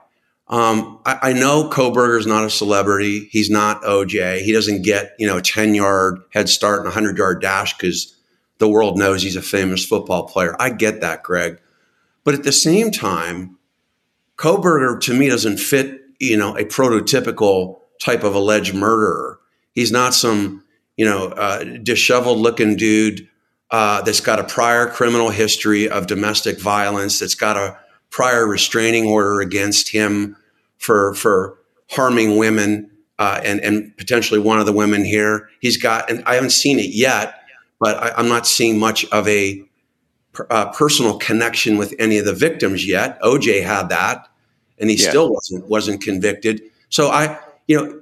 [0.49, 3.29] Um, I, I, know Kohberger's not a celebrity.
[3.31, 4.41] He's not OJ.
[4.41, 7.77] He doesn't get, you know, a 10 yard head start and a 100 yard dash
[7.77, 8.17] because
[8.57, 10.57] the world knows he's a famous football player.
[10.59, 11.61] I get that, Greg.
[12.25, 13.59] But at the same time,
[14.37, 19.39] Kohberger to me doesn't fit, you know, a prototypical type of alleged murderer.
[19.75, 20.65] He's not some,
[20.97, 23.29] you know, uh, disheveled looking dude
[23.71, 27.79] uh, that's got a prior criminal history of domestic violence, that's got a
[28.11, 30.37] prior restraining order against him
[30.79, 31.59] for for
[31.91, 35.49] harming women uh, and and potentially one of the women here.
[35.61, 37.43] He's got, and I haven't seen it yet,
[37.81, 39.63] but I, am not seeing much of a
[40.51, 43.21] uh, personal connection with any of the victims yet.
[43.23, 44.29] OJ had that,
[44.79, 45.09] and he yeah.
[45.09, 46.63] still wasn't wasn't convicted.
[46.91, 48.01] So I, you know,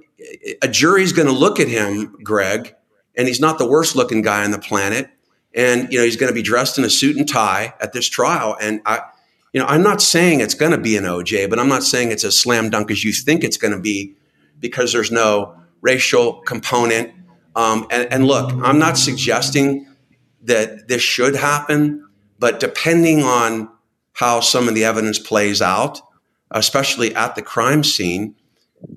[0.63, 2.75] a jury's going to look at him, Greg,
[3.17, 5.09] and he's not the worst looking guy on the planet.
[5.55, 8.07] And you know, he's going to be dressed in a suit and tie at this
[8.07, 8.57] trial.
[8.61, 9.01] And I,
[9.57, 12.13] you know, I'm not saying it's going to be an OJ, but I'm not saying
[12.13, 14.15] it's a slam dunk as you think it's going to be
[14.61, 17.15] because there's no racial component.
[17.55, 19.89] Um, and, and look, I'm not suggesting
[20.43, 22.07] that this should happen,
[22.39, 23.71] but depending on
[24.13, 26.03] how some of the evidence plays out,
[26.51, 28.35] especially at the crime scene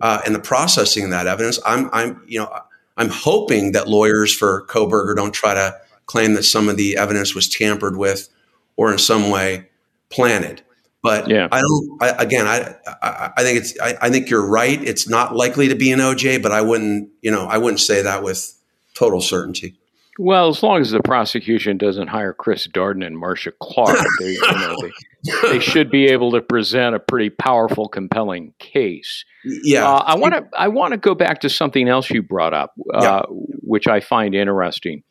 [0.01, 2.53] uh, and the processing of that evidence, I'm, I'm, you know,
[2.97, 7.33] I'm hoping that lawyers for Kohberger don't try to claim that some of the evidence
[7.33, 8.27] was tampered with
[8.75, 9.69] or in some way
[10.09, 10.61] planted.
[11.01, 11.47] But yeah.
[11.51, 11.97] I don't.
[12.01, 13.79] I, again, I, I, I think it's.
[13.79, 14.81] I, I, think you're right.
[14.83, 17.09] It's not likely to be an OJ, but I wouldn't.
[17.21, 18.59] You know, I wouldn't say that with
[18.95, 19.79] total certainty.
[20.17, 24.41] Well, as long as the prosecution doesn't hire Chris Darden and Marcia Clark, they, you
[24.41, 29.23] know, they, they, should be able to present a pretty powerful, compelling case.
[29.45, 30.45] Yeah, uh, I want to.
[30.57, 33.21] I want to go back to something else you brought up, uh, yeah.
[33.29, 35.03] which I find interesting.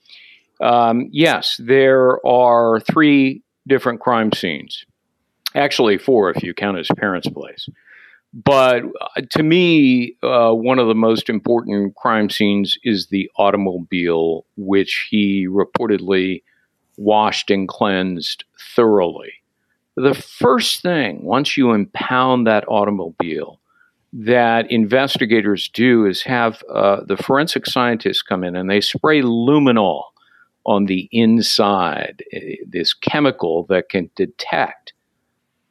[0.60, 4.84] Um, yes, there are three different crime scenes.
[5.54, 7.68] Actually, four if you count his parents' place.
[8.34, 14.44] But uh, to me, uh, one of the most important crime scenes is the automobile,
[14.56, 16.42] which he reportedly
[16.98, 18.44] washed and cleansed
[18.76, 19.32] thoroughly.
[19.96, 23.60] The first thing, once you impound that automobile,
[24.12, 30.02] that investigators do is have uh, the forensic scientists come in and they spray luminol
[30.68, 34.92] on the inside, eh, this chemical that can detect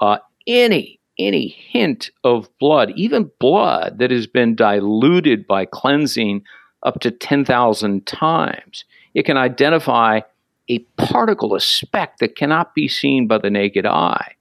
[0.02, 6.44] uh, any any hint of blood, even blood that has been diluted by cleansing
[6.84, 8.86] up to 10,000 times.
[9.16, 10.22] It can identify
[10.70, 14.36] a particle, a speck that cannot be seen by the naked eye.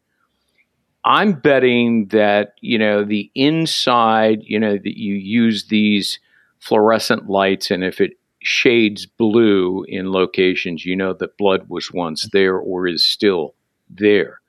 [1.03, 6.19] I'm betting that, you know, the inside, you know, that you use these
[6.59, 12.27] fluorescent lights and if it shades blue in locations, you know that blood was once
[12.27, 12.39] mm-hmm.
[12.39, 13.55] there or is still
[13.91, 14.41] there.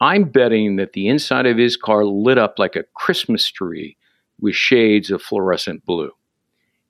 [0.00, 3.96] I'm betting that the inside of his car lit up like a Christmas tree
[4.40, 6.10] with shades of fluorescent blue.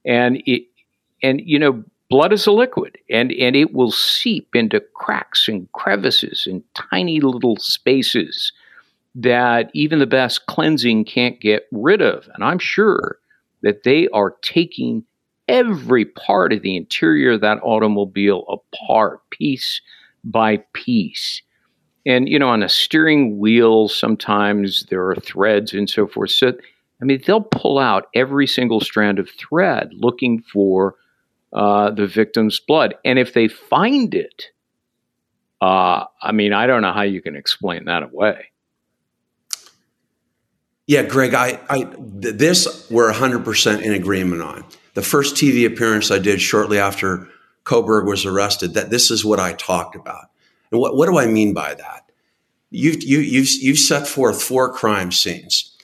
[0.05, 0.63] And it
[1.23, 5.71] and you know, blood is a liquid and, and it will seep into cracks and
[5.73, 8.53] crevices and tiny little spaces
[9.15, 12.29] that even the best cleansing can't get rid of.
[12.35, 13.19] And I'm sure
[13.63, 15.05] that they are taking
[15.49, 19.81] every part of the interior of that automobile apart, piece
[20.25, 21.43] by piece.
[22.07, 26.31] And, you know, on a steering wheel, sometimes there are threads and so forth.
[26.31, 26.53] So,
[27.01, 30.95] I mean, they'll pull out every single strand of thread looking for
[31.53, 32.95] uh, the victim's blood.
[33.05, 34.47] And if they find it,
[35.61, 38.47] uh, I mean, I don't know how you can explain that away.
[40.87, 44.65] Yeah, Gregg, I, I this we're 100% in agreement on
[44.99, 47.29] the first TV appearance I did shortly after
[47.63, 50.25] Kohberger was arrested, that this is what I talked about.
[50.73, 52.11] And what, what do I mean by that?
[52.71, 55.77] You've, you, you've, you've set forth four crime scenes.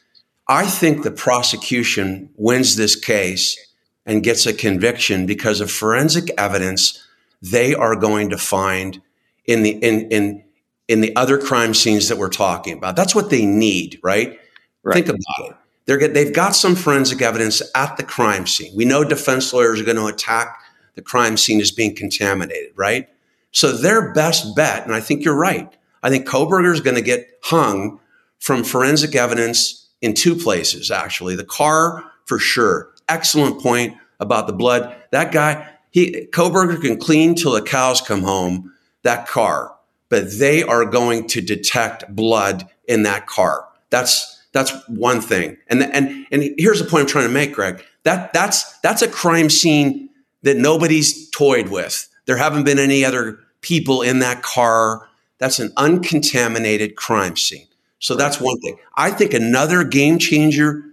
[0.48, 3.56] I think the prosecution wins this case
[4.04, 7.00] and gets a conviction because of forensic evidence
[7.40, 9.00] they are going to find
[9.44, 10.44] in the in in
[10.88, 12.96] in the other crime scenes that we're talking about.
[12.96, 14.40] That's what they need, right?
[14.82, 14.94] right.
[14.94, 15.56] Think about it.
[15.86, 18.74] They're, they've got some forensic evidence at the crime scene.
[18.74, 20.60] We know defense lawyers are going to attack
[20.94, 23.08] the crime scene as being contaminated, right?
[23.50, 27.02] So their best bet, and I think you're right, I think Kohberger is going to
[27.02, 28.00] get hung
[28.38, 31.36] from forensic evidence in two places, actually.
[31.36, 32.90] The car, for sure.
[33.08, 34.94] Excellent point about the blood.
[35.12, 39.74] That guy, he Kohberger can clean till the cows come home that car,
[40.08, 43.68] but they are going to detect blood in that car.
[43.90, 45.58] That's that's one thing.
[45.66, 47.84] And, and, and here's the point I'm trying to make, Gregg.
[48.04, 50.08] That, that's, that's a crime scene
[50.42, 52.08] that nobody's toyed with.
[52.26, 55.08] There haven't been any other people in that car.
[55.38, 57.66] That's an uncontaminated crime scene.
[57.98, 58.76] So that's one thing.
[58.96, 60.84] I think another game changer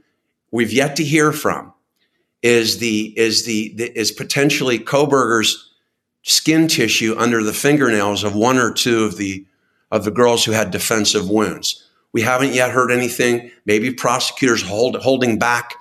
[0.50, 1.74] we've yet to hear from
[2.42, 5.72] is the is the, the is potentially Kohberger's
[6.24, 9.46] skin tissue under the fingernails of one or two of the
[9.92, 11.86] of the girls who had defensive wounds.
[12.14, 13.52] We haven't yet heard anything.
[13.66, 15.76] Maybe prosecutors hold, holding back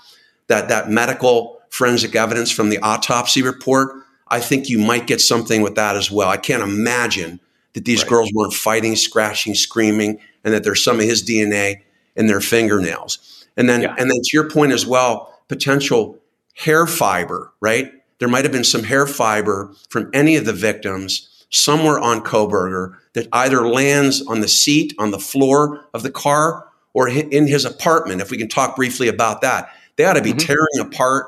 [0.46, 3.94] that, that medical forensic evidence from the autopsy report.
[4.28, 6.28] I think you might get something with that as well.
[6.28, 7.40] I can't imagine
[7.72, 8.08] that these right.
[8.08, 11.82] girls weren't fighting, scratching, screaming, and that there's some of his DNA
[12.16, 13.46] in their fingernails.
[13.56, 13.94] And then, yeah.
[13.98, 16.18] and then to your point as well, potential
[16.54, 17.92] hair fiber, right?
[18.18, 22.96] There might have been some hair fiber from any of the victims somewhere on Kohberger
[23.14, 27.64] that either lands on the seat, on the floor of the car, or in his
[27.64, 29.70] apartment, if we can talk briefly about that.
[29.96, 30.38] They ought to be mm-hmm.
[30.38, 31.26] tearing apart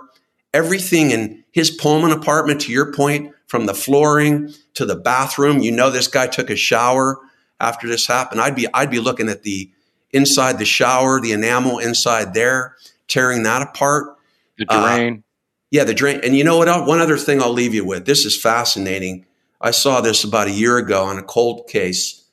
[0.55, 5.61] everything in his Pullman apartment, to your point, from the flooring to the bathroom.
[5.61, 7.19] You know, this guy took a shower
[7.63, 9.71] after this happened, I'd be I'd be looking at the
[10.11, 12.77] inside the shower, the enamel inside there,
[13.09, 14.17] tearing that apart.
[14.59, 15.19] The drain.
[15.19, 15.23] Uh,
[15.71, 16.21] yeah, the drain.
[16.23, 16.87] And you know what?
[16.87, 18.05] One other thing I'll leave you with.
[18.05, 19.25] This is fascinating.
[19.63, 22.25] I saw this about a year ago on a cold case.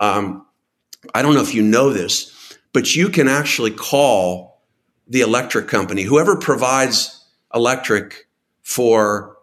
[0.00, 0.46] Um,
[1.14, 4.50] I don't know if you know this, but you can actually call
[5.10, 8.28] the electric company, whoever provides electric
[8.62, 9.36] for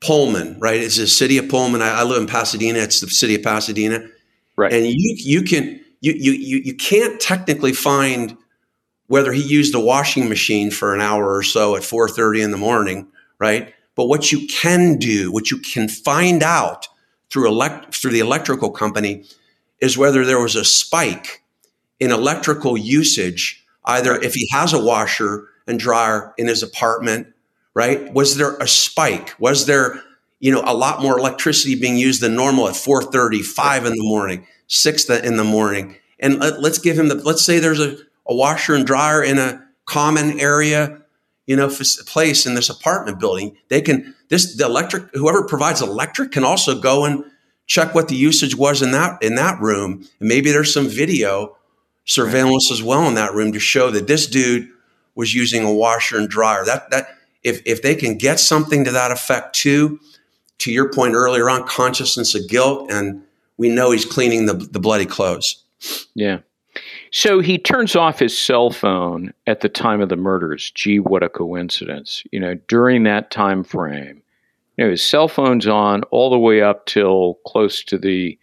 [0.00, 0.80] Pullman, right?
[0.80, 1.82] It's the city of Pullman.
[1.82, 2.78] I, I, live in Pasadena.
[2.78, 4.06] It's the city of Pasadena,
[4.56, 4.72] right?
[4.72, 8.36] And you you can you you you you can't technically find
[9.08, 12.56] whether he used a washing machine for an hour or so at 4:30 in the
[12.56, 13.08] morning,
[13.40, 13.74] right?
[13.98, 16.88] But what you can do, what you can find out
[17.30, 19.24] through elect through the electrical company
[19.80, 21.42] is whether there was a spike
[22.00, 27.26] in electrical usage, either if he has a washer and dryer in his apartment
[27.78, 28.12] right?
[28.12, 29.36] Was there a spike?
[29.38, 30.02] Was there,
[30.40, 34.02] you know, a lot more electricity being used than normal at 4:30, 5 in the
[34.02, 35.94] morning, 6 in the morning?
[36.18, 37.96] And let, us give him the let's say there's a,
[38.26, 41.00] a washer and dryer in a common area,
[41.48, 41.68] you know,
[42.06, 43.56] place in this apartment building.
[43.68, 47.24] They can this the electric whoever provides electric can also go and
[47.66, 50.06] check what the usage was in that in that room.
[50.20, 51.56] And maybe there's some video
[52.04, 54.68] surveillance as well in that room to show that this dude
[55.14, 56.66] was using a washer and dryer.
[56.66, 57.08] That that
[57.42, 59.98] if if they can get something to that effect too,
[60.58, 63.22] to your point earlier on, consciousness of guilt, and
[63.56, 65.64] we know he's cleaning the the bloody clothes.
[66.14, 66.40] Yeah.
[67.10, 70.70] So he turns off his cell phone at the time of the murders.
[70.72, 72.24] Gee, what a coincidence!
[72.32, 74.22] You know, during that time frame,
[74.76, 78.38] you know, his cell phone's on all the way up till close to the,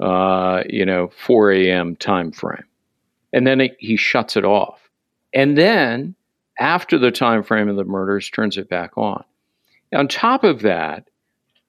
[0.00, 1.96] uh, you know, 4 a.m.
[1.96, 2.64] time frame,
[3.32, 4.88] and then it, he shuts it off.
[5.34, 6.14] And then
[6.58, 9.22] after the time frame of the murders turns it back on.
[9.94, 11.08] On top of that,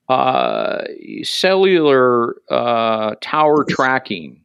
[0.10, 0.84] uh,
[1.22, 4.42] cellular uh, tower tracking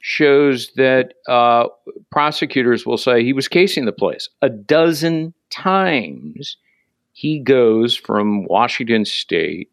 [0.00, 1.66] shows that uh,
[2.10, 6.56] prosecutors will say he was casing the place a dozen times.
[7.12, 9.70] He goes from Washington State,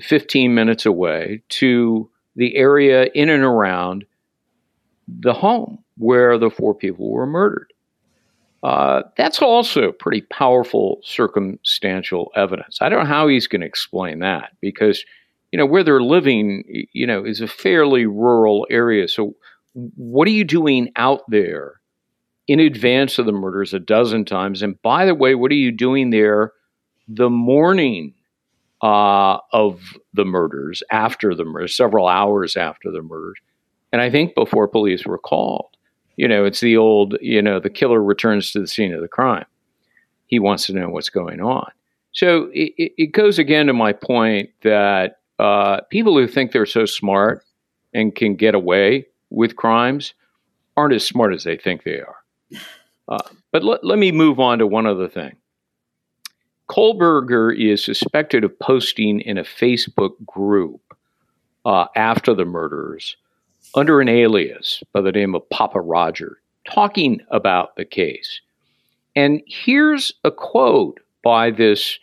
[0.00, 4.04] 15 minutes away, to the area in and around
[5.06, 7.72] the home where the four people were murdered.
[8.62, 12.78] Uh, that's also pretty powerful circumstantial evidence.
[12.80, 15.04] I don't know how he's going to explain that because,
[15.50, 19.08] you know, where they're living, you know, is a fairly rural area.
[19.08, 19.34] So,
[19.74, 21.80] what are you doing out there
[22.48, 24.62] in advance of the murders a dozen times?
[24.62, 26.52] And by the way, what are you doing there
[27.08, 28.14] the morning
[28.82, 29.80] uh, of
[30.14, 33.38] the murders, after the murders, several hours after the murders?
[33.92, 35.76] And I think before police were called.
[36.16, 39.08] You know, it's the old, you know, the killer returns to the scene of the
[39.08, 39.46] crime.
[40.26, 41.70] He wants to know what's going on.
[42.12, 46.84] So it, it goes again to my point that uh, people who think they're so
[46.84, 47.44] smart
[47.94, 50.14] and can get away with crimes
[50.76, 52.16] aren't as smart as they think they are.
[53.08, 53.18] Uh,
[53.52, 55.36] but let, let me move on to one other thing.
[56.68, 60.80] Kohberger is suspected of posting in a Facebook group
[61.64, 63.16] uh, after the murders
[63.74, 68.40] under an alias by the name of Papa Roger, talking about the case.
[69.16, 71.98] And here's a quote by this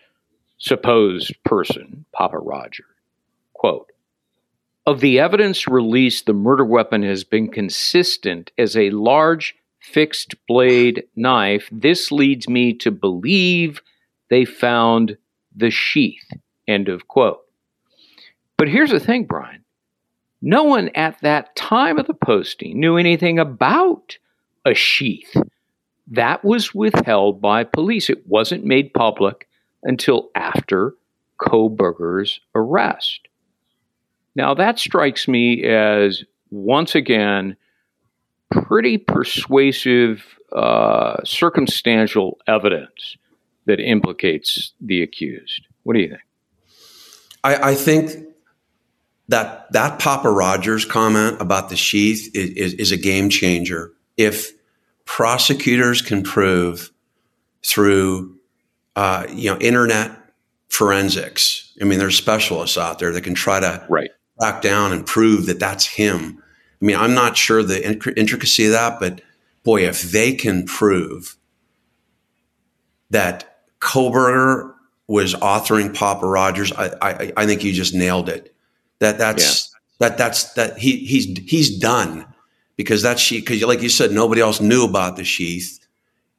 [0.57, 2.85] supposed person, Papa Roger.
[3.53, 3.91] Quote,
[4.87, 11.03] of the evidence released, the murder weapon has been consistent as a large fixed blade
[11.13, 11.67] knife.
[11.73, 13.81] This leads me to believe
[14.29, 15.17] they found
[15.53, 16.25] the sheath.
[16.69, 17.41] End of quote.
[18.57, 19.65] But here's the thing, Brian.
[20.41, 24.17] No one at that time of the posting knew anything about
[24.65, 25.35] a sheath.
[26.07, 28.09] That was withheld by police.
[28.09, 29.49] It wasn't made public
[29.83, 30.93] until after
[31.41, 33.27] Kohberger's arrest.
[34.37, 37.57] Now, that strikes me as, once again,
[38.51, 40.23] pretty persuasive
[40.55, 43.17] uh, circumstantial evidence
[43.65, 45.65] that implicates the accused.
[45.83, 46.21] What do you think?
[47.43, 48.11] I, I think
[49.27, 53.91] that that Papa Rogers comment about the sheath is, is, is a game changer.
[54.17, 54.51] If
[55.05, 56.91] prosecutors can prove
[57.65, 58.37] through
[58.95, 60.11] uh, you know internet
[60.69, 64.11] forensics, I mean, there's specialists out there that can try to right.
[64.39, 66.43] Track down and prove that that's him.
[66.81, 69.21] I mean, I'm not sure the intricacy of that, but
[69.63, 71.37] boy, if they can prove
[73.09, 74.73] that Kohberger
[75.07, 78.53] was authoring Papa Rogers, I, I, I think you just nailed it.
[78.99, 79.71] That that's
[80.01, 80.07] yeah.
[80.07, 82.25] that that's that he he's he's done
[82.75, 85.79] because that sheath because like you said nobody else knew about the sheath.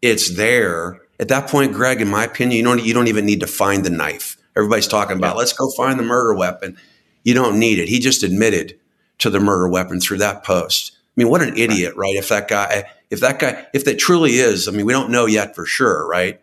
[0.01, 2.01] It's there at that point, Gregg.
[2.01, 4.36] In my opinion, you don't you don't even need to find the knife.
[4.57, 5.38] Everybody's talking about yeah.
[5.38, 6.76] let's go find the murder weapon.
[7.24, 7.88] You don't need it.
[7.88, 8.78] He just admitted
[9.18, 10.92] to the murder weapon through that post.
[10.94, 12.14] I mean, what an idiot, right?
[12.14, 15.26] If that guy, if that guy, if that truly is, I mean, we don't know
[15.26, 16.40] yet for sure, right?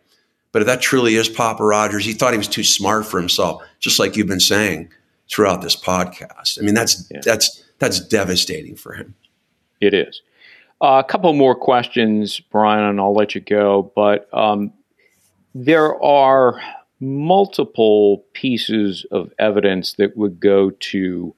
[0.51, 3.63] But if that truly is Papa Rogers, he thought he was too smart for himself,
[3.79, 4.89] just like you've been saying
[5.29, 6.59] throughout this podcast.
[6.59, 7.21] I mean, that's yeah.
[7.23, 9.15] that's that's devastating for him.
[9.81, 10.21] It is.
[10.81, 13.91] Uh, a couple more questions, Brian, and I'll let you go.
[13.95, 14.73] But um,
[15.53, 16.61] there are
[17.05, 21.35] multiple pieces of evidence that would go to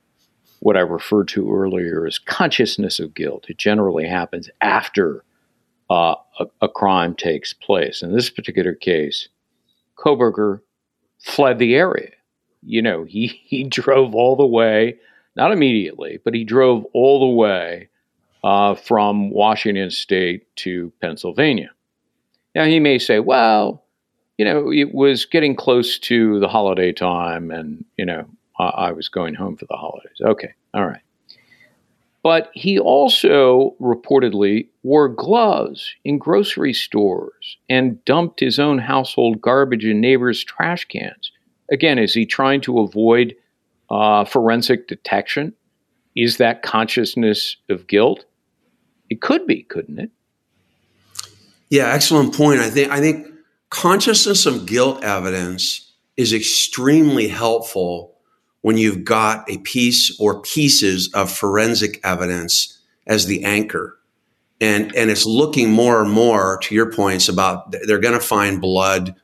[0.60, 3.46] what I referred to earlier as consciousness of guilt.
[3.50, 5.24] It generally happens after
[5.90, 8.02] uh, a, a, crime takes place.
[8.02, 9.30] In this particular case,
[9.98, 10.60] Kohberger
[11.20, 12.12] fled the area.
[12.62, 14.98] You know, he, he drove all the way,
[15.36, 17.90] not immediately, but he drove all the way
[18.44, 21.72] uh, from Washington State to Pennsylvania.
[22.56, 23.84] Now, he may say, well,
[24.38, 28.26] you know, it was getting close to the holiday time and, you know,
[28.60, 30.18] I was going home for the holidays.
[30.20, 31.02] Okay, all right.
[32.24, 39.86] But he also reportedly wore gloves in grocery stores and dumped his own household garbage
[39.86, 41.32] in neighbors' trash cans.
[41.72, 43.36] Again, is he trying to avoid
[43.90, 45.54] uh, forensic detection?
[46.16, 48.26] Is that consciousness of guilt?
[49.10, 50.10] It could be, couldn't it?
[51.70, 52.60] Yeah, excellent point.
[52.60, 53.28] I think I think
[53.70, 58.16] consciousness of guilt evidence is extremely helpful
[58.62, 63.98] when you've got a piece or pieces of forensic evidence as the anchor.
[64.60, 68.60] And, and it's looking more and more to your points about they're going to find
[68.60, 69.16] blood.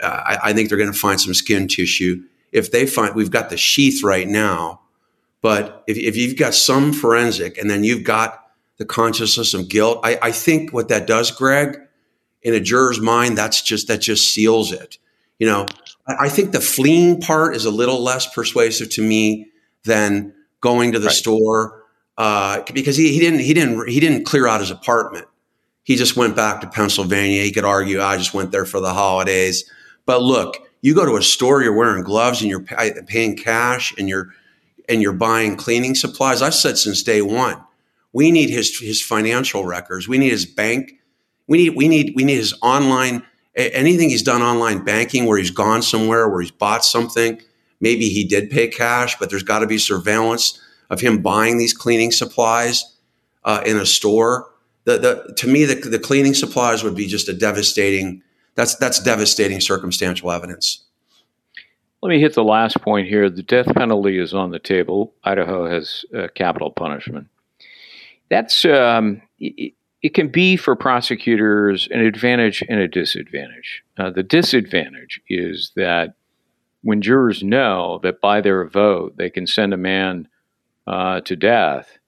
[0.00, 2.22] Uh, I, I think they're going to find some skin tissue.
[2.52, 4.82] If they find, we've got the sheath right now,
[5.40, 10.00] but if, if you've got some forensic and then you've got the consciousness of guilt,
[10.04, 11.78] I, I think what that does, Gregg,
[12.44, 14.98] in a juror's mind, that's just, that just seals it.
[15.38, 15.66] You know,
[16.06, 19.48] I think the fleeing part is a little less persuasive to me
[19.84, 21.14] than going to the right.
[21.14, 21.84] store
[22.16, 25.26] uh, because he, he didn't he didn't he didn't clear out his apartment.
[25.82, 27.42] He just went back to Pennsylvania.
[27.42, 29.70] He could argue, I just went there for the holidays.
[30.06, 34.08] But look, you go to a store, you're wearing gloves and you're paying cash and
[34.08, 34.30] you're
[34.88, 36.42] and you're buying cleaning supplies.
[36.42, 37.62] I've said since day one,
[38.12, 40.08] we need his his financial records.
[40.08, 41.00] We need his bank.
[41.46, 43.22] We need we need we need his online
[43.54, 47.40] anything he's done online banking where he's gone somewhere where he's bought something.
[47.80, 51.72] Maybe he did pay cash but there's got to be surveillance of him buying these
[51.72, 52.96] cleaning supplies
[53.44, 54.50] uh, in a store.
[54.84, 58.22] The, the, to me the, the cleaning supplies would be just a devastating
[58.54, 60.84] that's that's devastating circumstantial evidence.
[62.02, 63.30] Let me hit the last point here.
[63.30, 65.14] The death penalty is on the table.
[65.24, 67.28] Idaho has uh, capital punishment.
[68.28, 69.22] That's um,
[70.12, 73.82] can be for prosecutors an advantage and a disadvantage.
[73.96, 76.14] Uh, the disadvantage is that
[76.82, 80.28] when jurors know that by their vote they can send a man
[80.86, 81.98] uh, to death,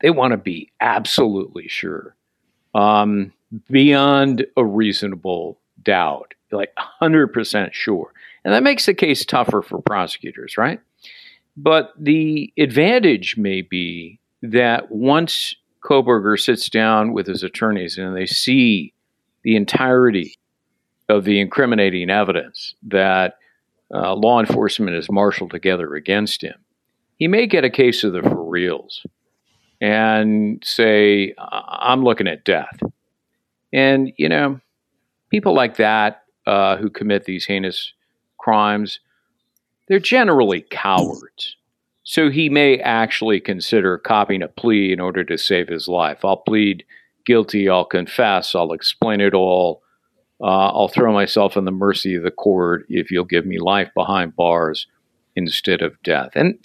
[0.00, 2.16] they want to be absolutely sure,
[2.74, 3.32] um,
[3.70, 8.12] beyond a reasonable doubt, like 100% sure.
[8.44, 10.80] And that makes the case tougher for prosecutors, right?
[11.56, 15.54] But the advantage may be that once
[15.86, 18.92] Kohberger sits down with his attorneys and they see
[19.42, 20.36] the entirety
[21.08, 23.34] of the incriminating evidence that
[23.94, 26.56] uh, law enforcement has marshaled together against him,
[27.18, 29.06] he may get a case of the for reals
[29.80, 32.80] and say, I'm looking at death.
[33.72, 34.60] And, you know,
[35.30, 37.92] people like that uh, who commit these heinous
[38.38, 39.00] crimes,
[39.86, 41.56] they're generally cowards.
[42.08, 46.24] So he may actually consider copying a plea in order to save his life.
[46.24, 46.84] I'll plead
[47.26, 49.82] guilty, I'll confess, I'll explain it all.
[50.40, 53.90] Uh, I'll throw myself in the mercy of the court if you'll give me life
[53.92, 54.86] behind bars
[55.34, 56.30] instead of death.
[56.36, 56.56] And,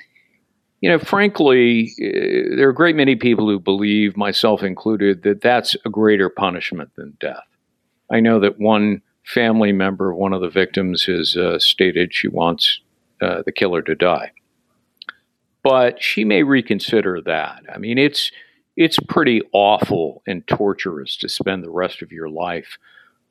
[0.80, 5.42] you know, frankly, uh, there are a great many people who believe, myself included, that
[5.42, 7.48] that's a greater punishment than death.
[8.12, 12.28] I know that one family member of one of the victims has uh, stated she
[12.28, 12.80] wants
[13.22, 14.34] uh, the killer to die
[15.64, 17.64] but she may reconsider that.
[17.74, 18.32] I mean, it's
[18.78, 22.78] it's pretty awful and torturous to spend the rest of your life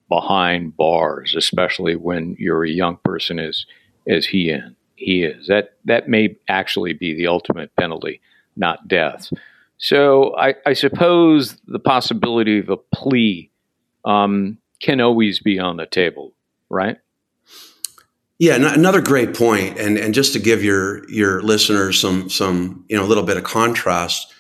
[0.08, 3.66] behind bars, especially when you're a young person as
[4.08, 5.46] as he in, he is.
[5.46, 8.20] That that may actually be the ultimate penalty,
[8.56, 9.30] not death.
[9.78, 13.50] So I, I suppose the possibility of a plea
[14.04, 16.34] um, can always be on the table,
[16.68, 16.98] right?
[18.40, 22.96] Yeah, another great point, and and just to give your your listeners some some you
[22.96, 24.32] know a little bit of contrast,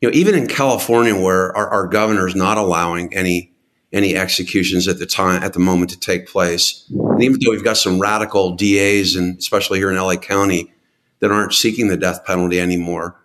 [0.00, 3.52] you know, even in California where our, our governor is not allowing any
[3.92, 7.62] any executions at the time at the moment to take place, and even though we've
[7.62, 10.72] got some radical DAs and especially here in LA County
[11.18, 13.20] that aren't seeking the death penalty anymore,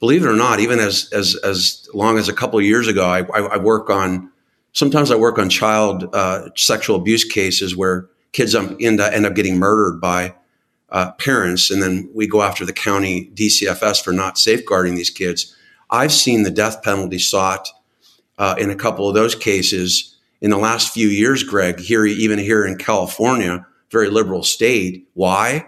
[0.00, 3.04] believe it or not, even as as as long as a couple of years ago,
[3.04, 4.32] I, I, I work on.
[4.72, 9.34] Sometimes I work on child uh, sexual abuse cases where kids end up, end up
[9.34, 10.34] getting murdered by
[10.90, 15.56] uh, parents, and then we go after the county DCFS for not safeguarding these kids.
[15.88, 17.68] I've seen the death penalty sought
[18.38, 21.80] uh, in a couple of those cases in the last few years, Gregg.
[21.80, 25.08] Here, even here in California, very liberal state.
[25.14, 25.66] Why?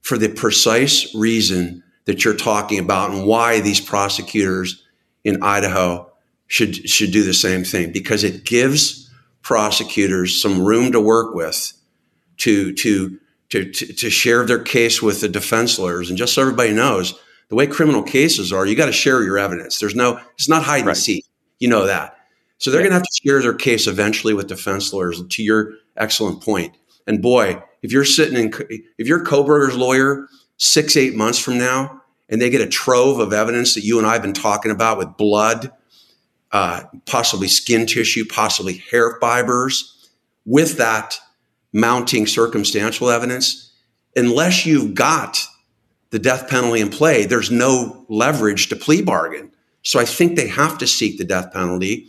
[0.00, 4.82] For the precise reason that you're talking about and why these prosecutors
[5.22, 6.10] in Idaho
[6.46, 9.10] should should do the same thing because it gives
[9.42, 11.74] prosecutors some room to work with
[12.40, 13.18] to to
[13.50, 16.08] to to, share their case with the defense lawyers.
[16.08, 17.18] And just so everybody knows
[17.48, 19.78] the way criminal cases are you got to share your evidence.
[19.78, 20.88] There's no it's not hide right.
[20.88, 21.24] and seek.
[21.58, 22.16] You know that.
[22.58, 22.88] So they're yeah.
[22.88, 26.76] going to have to share their case eventually with defense lawyers to your excellent point.
[27.06, 28.52] And boy if you're sitting in
[28.98, 33.32] if you're Kohberger's lawyer six, eight months from now, and they get a trove of
[33.32, 35.72] evidence that you and I have been talking about with blood,
[36.52, 40.08] uh, possibly skin tissue, possibly hair fibers,
[40.44, 41.18] with that
[41.72, 43.72] mounting circumstantial evidence,
[44.16, 45.38] unless you've got
[46.10, 49.50] the death penalty in play, there's no leverage to plea bargain.
[49.82, 52.08] So I think they have to seek the death penalty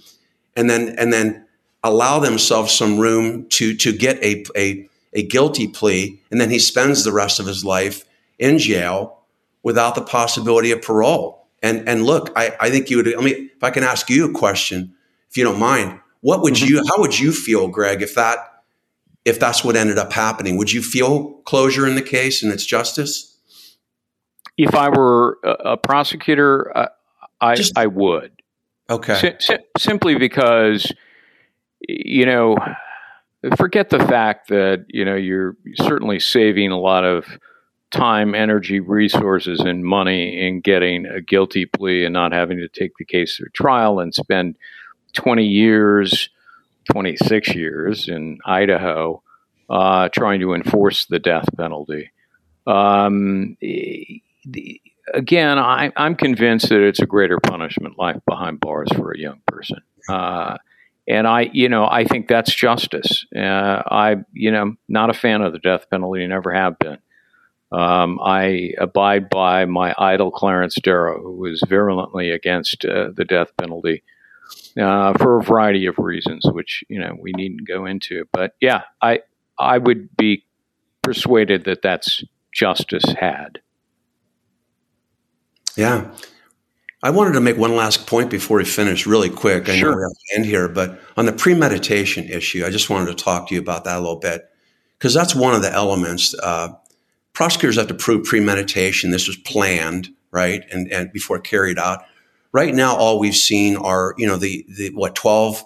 [0.55, 1.45] and then and then
[1.83, 6.59] allow themselves some room to to get a, a, a guilty plea, and then he
[6.59, 8.03] spends the rest of his life
[8.39, 9.19] in jail
[9.63, 11.47] without the possibility of parole.
[11.61, 13.15] And and look, I, I think you would.
[13.15, 14.93] I mean, if I can ask you a question,
[15.29, 16.67] if you don't mind, what would mm-hmm.
[16.67, 16.83] you?
[16.89, 18.39] How would you feel, Gregg, if that
[19.25, 20.57] if that's what ended up happening?
[20.57, 23.37] Would you feel closure in the case and its justice?
[24.57, 26.87] If I were a, a prosecutor, uh,
[27.39, 28.31] I Just, I would.
[28.89, 29.37] Okay.
[29.77, 30.91] simply because,
[31.79, 32.57] you know,
[33.55, 37.25] forget the fact that you know you're certainly saving a lot of
[37.91, 42.91] time, energy, resources, and money in getting a guilty plea and not having to take
[42.97, 44.55] the case to trial and spend
[45.13, 46.29] 20 years,
[46.85, 49.21] 26 years in Idaho
[49.69, 52.11] uh, trying to enforce the death penalty.
[52.67, 53.57] Um,
[55.13, 59.41] again, I, am convinced that it's a greater punishment, life behind bars for a young
[59.47, 59.79] person.
[60.09, 60.57] Uh,
[61.07, 63.25] and I, you know, I think that's justice.
[63.35, 66.99] Uh, I, you know, not a fan of the death penalty, never have been.
[67.71, 73.51] Um, I abide by my idol Clarence Darrow, who was virulently against uh, the death
[73.57, 74.03] penalty
[74.79, 78.25] uh, for a variety of reasons, which you know we needn't go into.
[78.31, 79.19] But yeah, I
[79.59, 80.45] I would be
[81.01, 83.59] persuaded that that's justice had.
[85.75, 86.11] Yeah.
[87.03, 89.67] I wanted to make one last point before we finish, really quick.
[89.67, 89.91] I sure.
[89.91, 93.23] know we have to end here, but on the premeditation issue, I just wanted to
[93.23, 94.47] talk to you about that a little bit
[94.99, 96.35] because that's one of the elements.
[96.35, 96.73] Uh,
[97.33, 99.09] prosecutors have to prove premeditation.
[99.09, 100.63] This was planned, right?
[100.71, 102.03] And, and before carried out.
[102.53, 105.63] Right now, all we've seen are, you know, the, the what, 12,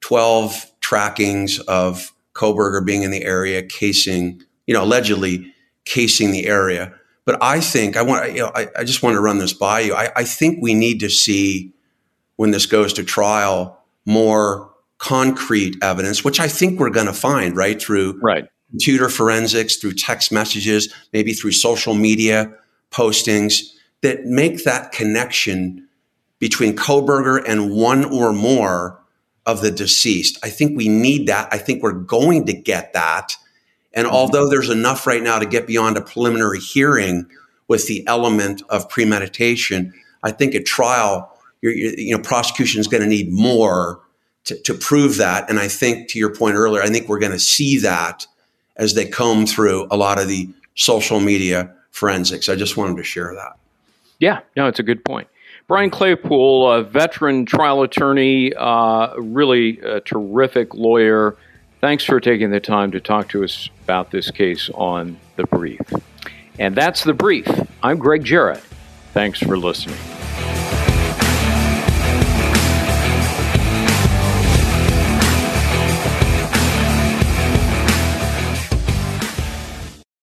[0.00, 5.52] 12 trackings of Kohberger being in the area, casing, you know, allegedly
[5.84, 6.94] casing the area.
[7.24, 9.80] But I think I want, you know, I, I just want to run this by
[9.80, 9.94] you.
[9.94, 11.72] I, I think we need to see
[12.36, 17.56] when this goes to trial more concrete evidence, which I think we're going to find
[17.56, 22.52] right through right computer forensics, through text messages, maybe through social media
[22.90, 23.72] postings
[24.02, 25.86] that make that connection
[26.40, 29.00] between Kohberger and one or more
[29.46, 30.38] of the deceased.
[30.42, 31.48] I think we need that.
[31.52, 33.36] I think we're going to get that.
[33.92, 34.16] And mm-hmm.
[34.16, 37.26] although there's enough right now to get beyond a preliminary hearing
[37.68, 41.32] with the element of premeditation, I think at trial,
[41.62, 44.00] you know, prosecution is going to need more
[44.44, 45.48] to, to prove that.
[45.48, 48.26] And I think, to your point earlier, I think we're going to see that
[48.76, 52.48] as they comb through a lot of the social media forensics.
[52.48, 53.58] I just wanted to share that.
[54.18, 55.28] Yeah, no, it's a good point.
[55.70, 61.36] Brian Claypool, a veteran trial attorney, uh, really a terrific lawyer.
[61.80, 65.80] Thanks for taking the time to talk to us about this case on The Brief.
[66.58, 67.46] And that's The Brief.
[67.84, 68.64] I'm Gregg Jarrett.
[69.14, 69.96] Thanks for listening.